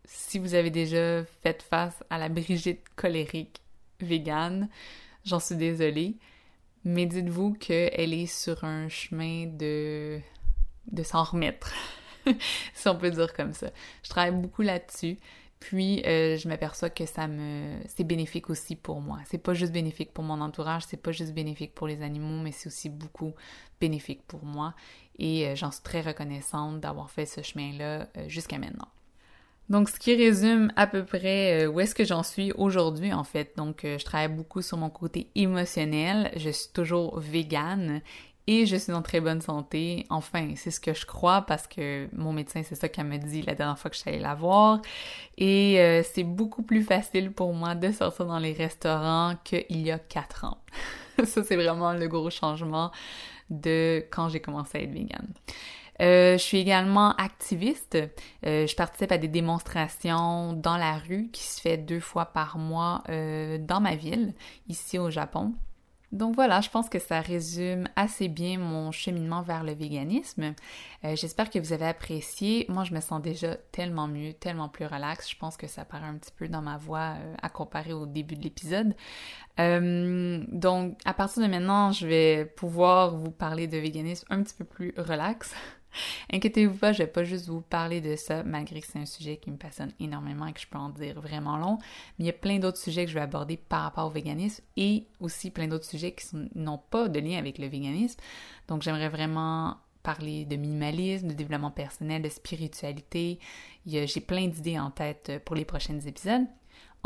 si 0.04 0.38
vous 0.38 0.54
avez 0.54 0.70
déjà 0.70 1.24
fait 1.24 1.62
face 1.62 2.04
à 2.10 2.18
la 2.18 2.28
Brigitte 2.28 2.84
colérique 2.94 3.62
végane, 4.00 4.68
j'en 5.24 5.40
suis 5.40 5.56
désolée 5.56 6.16
mais 6.84 7.06
dites-vous 7.06 7.54
qu'elle 7.54 8.12
est 8.12 8.26
sur 8.26 8.64
un 8.64 8.88
chemin 8.88 9.46
de, 9.46 10.20
de 10.90 11.02
s'en 11.02 11.24
remettre, 11.24 11.72
si 12.74 12.88
on 12.88 12.96
peut 12.96 13.10
dire 13.10 13.32
comme 13.34 13.52
ça. 13.52 13.68
Je 14.02 14.10
travaille 14.10 14.32
beaucoup 14.32 14.62
là-dessus. 14.62 15.18
Puis 15.60 16.02
euh, 16.04 16.36
je 16.36 16.46
m'aperçois 16.46 16.90
que 16.90 17.06
ça 17.06 17.26
me 17.26 17.78
c'est 17.86 18.04
bénéfique 18.04 18.50
aussi 18.50 18.76
pour 18.76 19.00
moi. 19.00 19.20
C'est 19.24 19.38
pas 19.38 19.54
juste 19.54 19.72
bénéfique 19.72 20.12
pour 20.12 20.22
mon 20.22 20.42
entourage, 20.42 20.82
c'est 20.86 20.98
pas 20.98 21.10
juste 21.10 21.32
bénéfique 21.32 21.74
pour 21.74 21.86
les 21.86 22.02
animaux, 22.02 22.42
mais 22.42 22.52
c'est 22.52 22.66
aussi 22.66 22.90
beaucoup 22.90 23.32
bénéfique 23.80 24.22
pour 24.26 24.44
moi. 24.44 24.74
Et 25.18 25.46
euh, 25.46 25.56
j'en 25.56 25.70
suis 25.70 25.82
très 25.82 26.02
reconnaissante 26.02 26.80
d'avoir 26.80 27.10
fait 27.10 27.24
ce 27.24 27.40
chemin-là 27.40 28.08
euh, 28.18 28.28
jusqu'à 28.28 28.58
maintenant. 28.58 28.88
Donc, 29.70 29.88
ce 29.88 29.98
qui 29.98 30.14
résume 30.14 30.70
à 30.76 30.86
peu 30.86 31.04
près 31.04 31.64
euh, 31.64 31.68
où 31.68 31.80
est-ce 31.80 31.94
que 31.94 32.04
j'en 32.04 32.22
suis 32.22 32.52
aujourd'hui, 32.52 33.12
en 33.12 33.24
fait. 33.24 33.56
Donc, 33.56 33.84
euh, 33.84 33.98
je 33.98 34.04
travaille 34.04 34.28
beaucoup 34.28 34.60
sur 34.60 34.76
mon 34.76 34.90
côté 34.90 35.30
émotionnel. 35.34 36.30
Je 36.36 36.50
suis 36.50 36.70
toujours 36.72 37.18
végane 37.18 38.02
et 38.46 38.66
je 38.66 38.76
suis 38.76 38.92
en 38.92 39.00
très 39.00 39.20
bonne 39.20 39.40
santé. 39.40 40.04
Enfin, 40.10 40.52
c'est 40.56 40.70
ce 40.70 40.80
que 40.80 40.92
je 40.92 41.06
crois 41.06 41.42
parce 41.42 41.66
que 41.66 42.08
mon 42.12 42.32
médecin, 42.32 42.62
c'est 42.62 42.74
ça 42.74 42.88
qu'elle 42.88 43.06
m'a 43.06 43.16
dit 43.16 43.40
la 43.40 43.54
dernière 43.54 43.78
fois 43.78 43.90
que 43.90 43.96
je 43.96 44.02
suis 44.02 44.10
allée 44.10 44.20
la 44.20 44.34
voir. 44.34 44.82
Et 45.38 45.80
euh, 45.80 46.02
c'est 46.02 46.24
beaucoup 46.24 46.62
plus 46.62 46.82
facile 46.82 47.32
pour 47.32 47.54
moi 47.54 47.74
de 47.74 47.90
sortir 47.90 48.26
dans 48.26 48.38
les 48.38 48.52
restaurants 48.52 49.34
qu'il 49.44 49.80
y 49.80 49.90
a 49.90 49.98
quatre 49.98 50.44
ans. 50.44 50.58
ça, 51.24 51.42
c'est 51.42 51.56
vraiment 51.56 51.94
le 51.94 52.06
gros 52.06 52.28
changement 52.28 52.90
de 53.48 54.04
quand 54.10 54.28
j'ai 54.28 54.40
commencé 54.40 54.78
à 54.78 54.82
être 54.82 54.92
végane. 54.92 55.32
Euh, 56.00 56.32
je 56.32 56.42
suis 56.42 56.58
également 56.58 57.12
activiste. 57.16 57.96
Euh, 58.46 58.66
je 58.66 58.76
participe 58.76 59.12
à 59.12 59.18
des 59.18 59.28
démonstrations 59.28 60.52
dans 60.52 60.76
la 60.76 60.98
rue 60.98 61.28
qui 61.32 61.42
se 61.42 61.60
fait 61.60 61.76
deux 61.76 62.00
fois 62.00 62.26
par 62.26 62.58
mois 62.58 63.02
euh, 63.08 63.58
dans 63.58 63.80
ma 63.80 63.94
ville, 63.94 64.34
ici 64.68 64.98
au 64.98 65.10
Japon. 65.10 65.54
Donc 66.12 66.36
voilà, 66.36 66.60
je 66.60 66.70
pense 66.70 66.88
que 66.88 67.00
ça 67.00 67.20
résume 67.20 67.88
assez 67.96 68.28
bien 68.28 68.56
mon 68.56 68.92
cheminement 68.92 69.42
vers 69.42 69.64
le 69.64 69.72
véganisme. 69.72 70.54
J'espère 71.02 71.50
que 71.50 71.58
vous 71.58 71.72
avez 71.72 71.86
apprécié. 71.86 72.66
Moi, 72.68 72.84
je 72.84 72.94
me 72.94 73.00
sens 73.00 73.20
déjà 73.20 73.56
tellement 73.72 74.06
mieux, 74.06 74.32
tellement 74.32 74.68
plus 74.68 74.86
relax. 74.86 75.28
Je 75.28 75.36
pense 75.36 75.56
que 75.56 75.66
ça 75.66 75.84
paraît 75.84 76.06
un 76.06 76.14
petit 76.14 76.30
peu 76.30 76.46
dans 76.46 76.62
ma 76.62 76.76
voix 76.76 77.14
à 77.42 77.48
comparer 77.48 77.92
au 77.92 78.06
début 78.06 78.36
de 78.36 78.44
l'épisode. 78.44 78.94
donc, 79.58 80.96
à 81.04 81.14
partir 81.14 81.42
de 81.42 81.48
maintenant, 81.48 81.90
je 81.90 82.06
vais 82.06 82.44
pouvoir 82.44 83.16
vous 83.16 83.32
parler 83.32 83.66
de 83.66 83.78
véganisme 83.78 84.28
un 84.30 84.40
petit 84.44 84.54
peu 84.54 84.64
plus 84.64 84.94
relax. 84.96 85.52
Inquiétez-vous 86.32 86.76
pas, 86.76 86.92
je 86.92 86.98
vais 86.98 87.06
pas 87.06 87.24
juste 87.24 87.48
vous 87.48 87.60
parler 87.60 88.00
de 88.00 88.16
ça, 88.16 88.42
malgré 88.42 88.80
que 88.80 88.86
c'est 88.86 88.98
un 88.98 89.06
sujet 89.06 89.36
qui 89.36 89.50
me 89.50 89.56
passionne 89.56 89.92
énormément 90.00 90.46
et 90.46 90.52
que 90.52 90.60
je 90.60 90.66
peux 90.66 90.78
en 90.78 90.88
dire 90.88 91.20
vraiment 91.20 91.56
long. 91.56 91.78
Mais 92.18 92.24
il 92.24 92.26
y 92.26 92.30
a 92.30 92.34
plein 92.34 92.58
d'autres 92.58 92.78
sujets 92.78 93.04
que 93.04 93.10
je 93.10 93.14
vais 93.14 93.20
aborder 93.20 93.56
par 93.56 93.82
rapport 93.82 94.06
au 94.06 94.10
véganisme 94.10 94.62
et 94.76 95.06
aussi 95.20 95.50
plein 95.50 95.68
d'autres 95.68 95.84
sujets 95.84 96.12
qui 96.12 96.26
n'ont 96.54 96.80
pas 96.90 97.08
de 97.08 97.20
lien 97.20 97.38
avec 97.38 97.58
le 97.58 97.66
véganisme. 97.66 98.20
Donc 98.68 98.82
j'aimerais 98.82 99.08
vraiment 99.08 99.76
parler 100.02 100.44
de 100.44 100.56
minimalisme, 100.56 101.28
de 101.28 101.32
développement 101.32 101.70
personnel, 101.70 102.22
de 102.22 102.28
spiritualité. 102.28 103.38
J'ai 103.86 104.20
plein 104.20 104.48
d'idées 104.48 104.78
en 104.78 104.90
tête 104.90 105.42
pour 105.44 105.56
les 105.56 105.64
prochains 105.64 105.98
épisodes. 106.00 106.46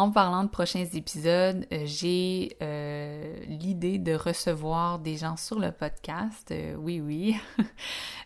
En 0.01 0.13
parlant 0.13 0.45
de 0.45 0.49
prochains 0.49 0.87
épisodes, 0.95 1.67
euh, 1.73 1.83
j'ai 1.85 2.57
euh, 2.63 3.37
l'idée 3.49 3.99
de 3.99 4.15
recevoir 4.15 5.01
des 5.01 5.17
gens 5.17 5.37
sur 5.37 5.59
le 5.59 5.73
podcast. 5.73 6.53
Euh, 6.53 6.77
oui, 6.77 7.01
oui. 7.01 7.37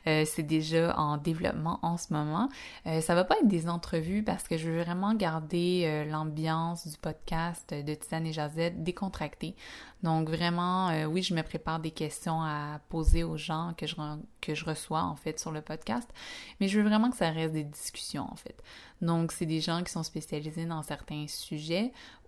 c'est 0.04 0.42
déjà 0.42 0.94
en 0.98 1.16
développement 1.16 1.78
en 1.82 1.96
ce 1.96 2.12
moment. 2.12 2.48
ça 2.84 3.14
va 3.14 3.22
pas 3.22 3.36
être 3.38 3.46
des 3.46 3.68
entrevues 3.68 4.24
parce 4.24 4.48
que 4.48 4.56
je 4.56 4.68
veux 4.68 4.82
vraiment 4.82 5.14
garder 5.14 6.04
l'ambiance 6.10 6.88
du 6.88 6.96
podcast 6.96 7.72
de 7.72 7.94
Tisane 7.94 8.26
et 8.26 8.32
Jazette 8.32 8.82
décontractée. 8.82 9.54
Donc 10.02 10.28
vraiment, 10.28 10.90
oui, 11.06 11.22
je 11.22 11.34
me 11.34 11.42
prépare 11.42 11.78
des 11.78 11.92
questions 11.92 12.42
à 12.42 12.80
poser 12.88 13.22
aux 13.22 13.36
gens 13.36 13.74
que 13.76 13.86
je, 13.86 13.94
que 14.40 14.56
je 14.56 14.64
reçois 14.64 15.04
en 15.04 15.14
fait 15.14 15.38
sur 15.38 15.52
le 15.52 15.60
podcast, 15.60 16.12
mais 16.58 16.66
je 16.66 16.80
veux 16.80 16.88
vraiment 16.88 17.08
que 17.08 17.16
ça 17.16 17.30
reste 17.30 17.52
des 17.52 17.62
discussions 17.62 18.26
en 18.28 18.34
fait. 18.34 18.60
Donc, 19.02 19.32
c'est 19.32 19.46
des 19.46 19.60
gens 19.60 19.82
qui 19.82 19.90
sont 19.90 20.04
spécialisés 20.04 20.64
dans 20.64 20.82
certains 20.84 21.26
sujets 21.26 21.61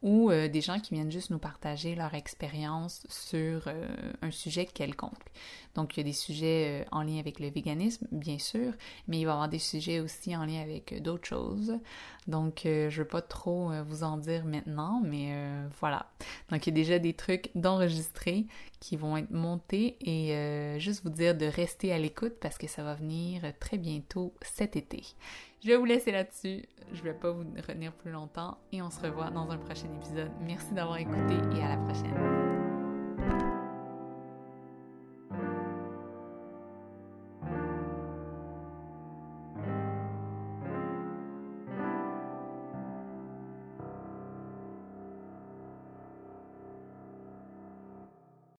ou 0.05 0.31
euh, 0.31 0.49
des 0.49 0.61
gens 0.61 0.79
qui 0.79 0.93
viennent 0.93 1.11
juste 1.11 1.31
nous 1.31 1.39
partager 1.39 1.95
leur 1.95 2.13
expérience 2.13 3.07
sur 3.09 3.63
euh, 3.69 3.89
un 4.21 4.31
sujet 4.31 4.67
quelconque. 4.67 5.13
Donc, 5.75 5.97
il 5.97 6.01
y 6.01 6.03
a 6.03 6.05
des 6.05 6.13
sujets 6.13 6.83
euh, 6.83 6.89
en 6.93 7.03
lien 7.03 7.19
avec 7.19 7.41
le 7.41 7.49
véganisme, 7.49 8.07
bien 8.13 8.39
sûr, 8.39 8.75
mais 9.09 9.19
il 9.19 9.25
va 9.25 9.31
y 9.31 9.33
avoir 9.33 9.49
des 9.49 9.59
sujets 9.59 10.01
aussi 10.01 10.37
en 10.37 10.45
lien 10.45 10.61
avec 10.61 11.03
d'autres 11.03 11.27
choses. 11.27 11.79
Donc, 12.27 12.61
je 12.65 12.85
ne 12.85 12.91
veux 12.91 13.07
pas 13.07 13.23
trop 13.23 13.71
vous 13.85 14.03
en 14.03 14.17
dire 14.17 14.45
maintenant, 14.45 15.03
mais 15.05 15.31
voilà. 15.79 16.07
Donc, 16.51 16.67
il 16.67 16.71
y 16.71 16.73
a 16.73 16.75
déjà 16.75 16.99
des 16.99 17.13
trucs 17.13 17.51
d'enregistrer 17.55 18.47
qui 18.81 18.97
vont 18.97 19.19
être 19.19 19.31
montés 19.31 19.97
et 20.01 20.79
juste 20.81 21.03
vous 21.05 21.11
dire 21.11 21.35
de 21.37 21.45
rester 21.45 21.93
à 21.93 21.99
l'écoute 21.99 22.35
parce 22.41 22.57
que 22.57 22.67
ça 22.67 22.83
va 22.83 22.95
venir 22.95 23.43
très 23.61 23.77
bientôt 23.77 24.33
cet 24.41 24.75
été. 24.77 25.03
Je 25.65 25.71
vais 25.71 25.77
vous 25.79 25.87
laisser 25.87 26.13
là-dessus. 26.13 26.63
Je 26.93 27.03
vais 27.03 27.15
pas 27.15 27.31
vous 27.31 27.45
retenir 27.57 27.93
plus 27.95 28.11
longtemps 28.11 28.59
et 28.71 28.83
on 28.83 28.91
se 28.91 29.01
revoit 29.01 29.31
dans 29.31 29.51
un 29.51 29.57
prochain 29.57 29.89
épisode. 29.97 30.31
Merci 30.43 30.75
d'avoir 30.75 30.99
écouté 30.99 31.35
et 31.57 31.63
à 31.63 31.71
la 31.71 31.77
prochaine. 31.79 32.64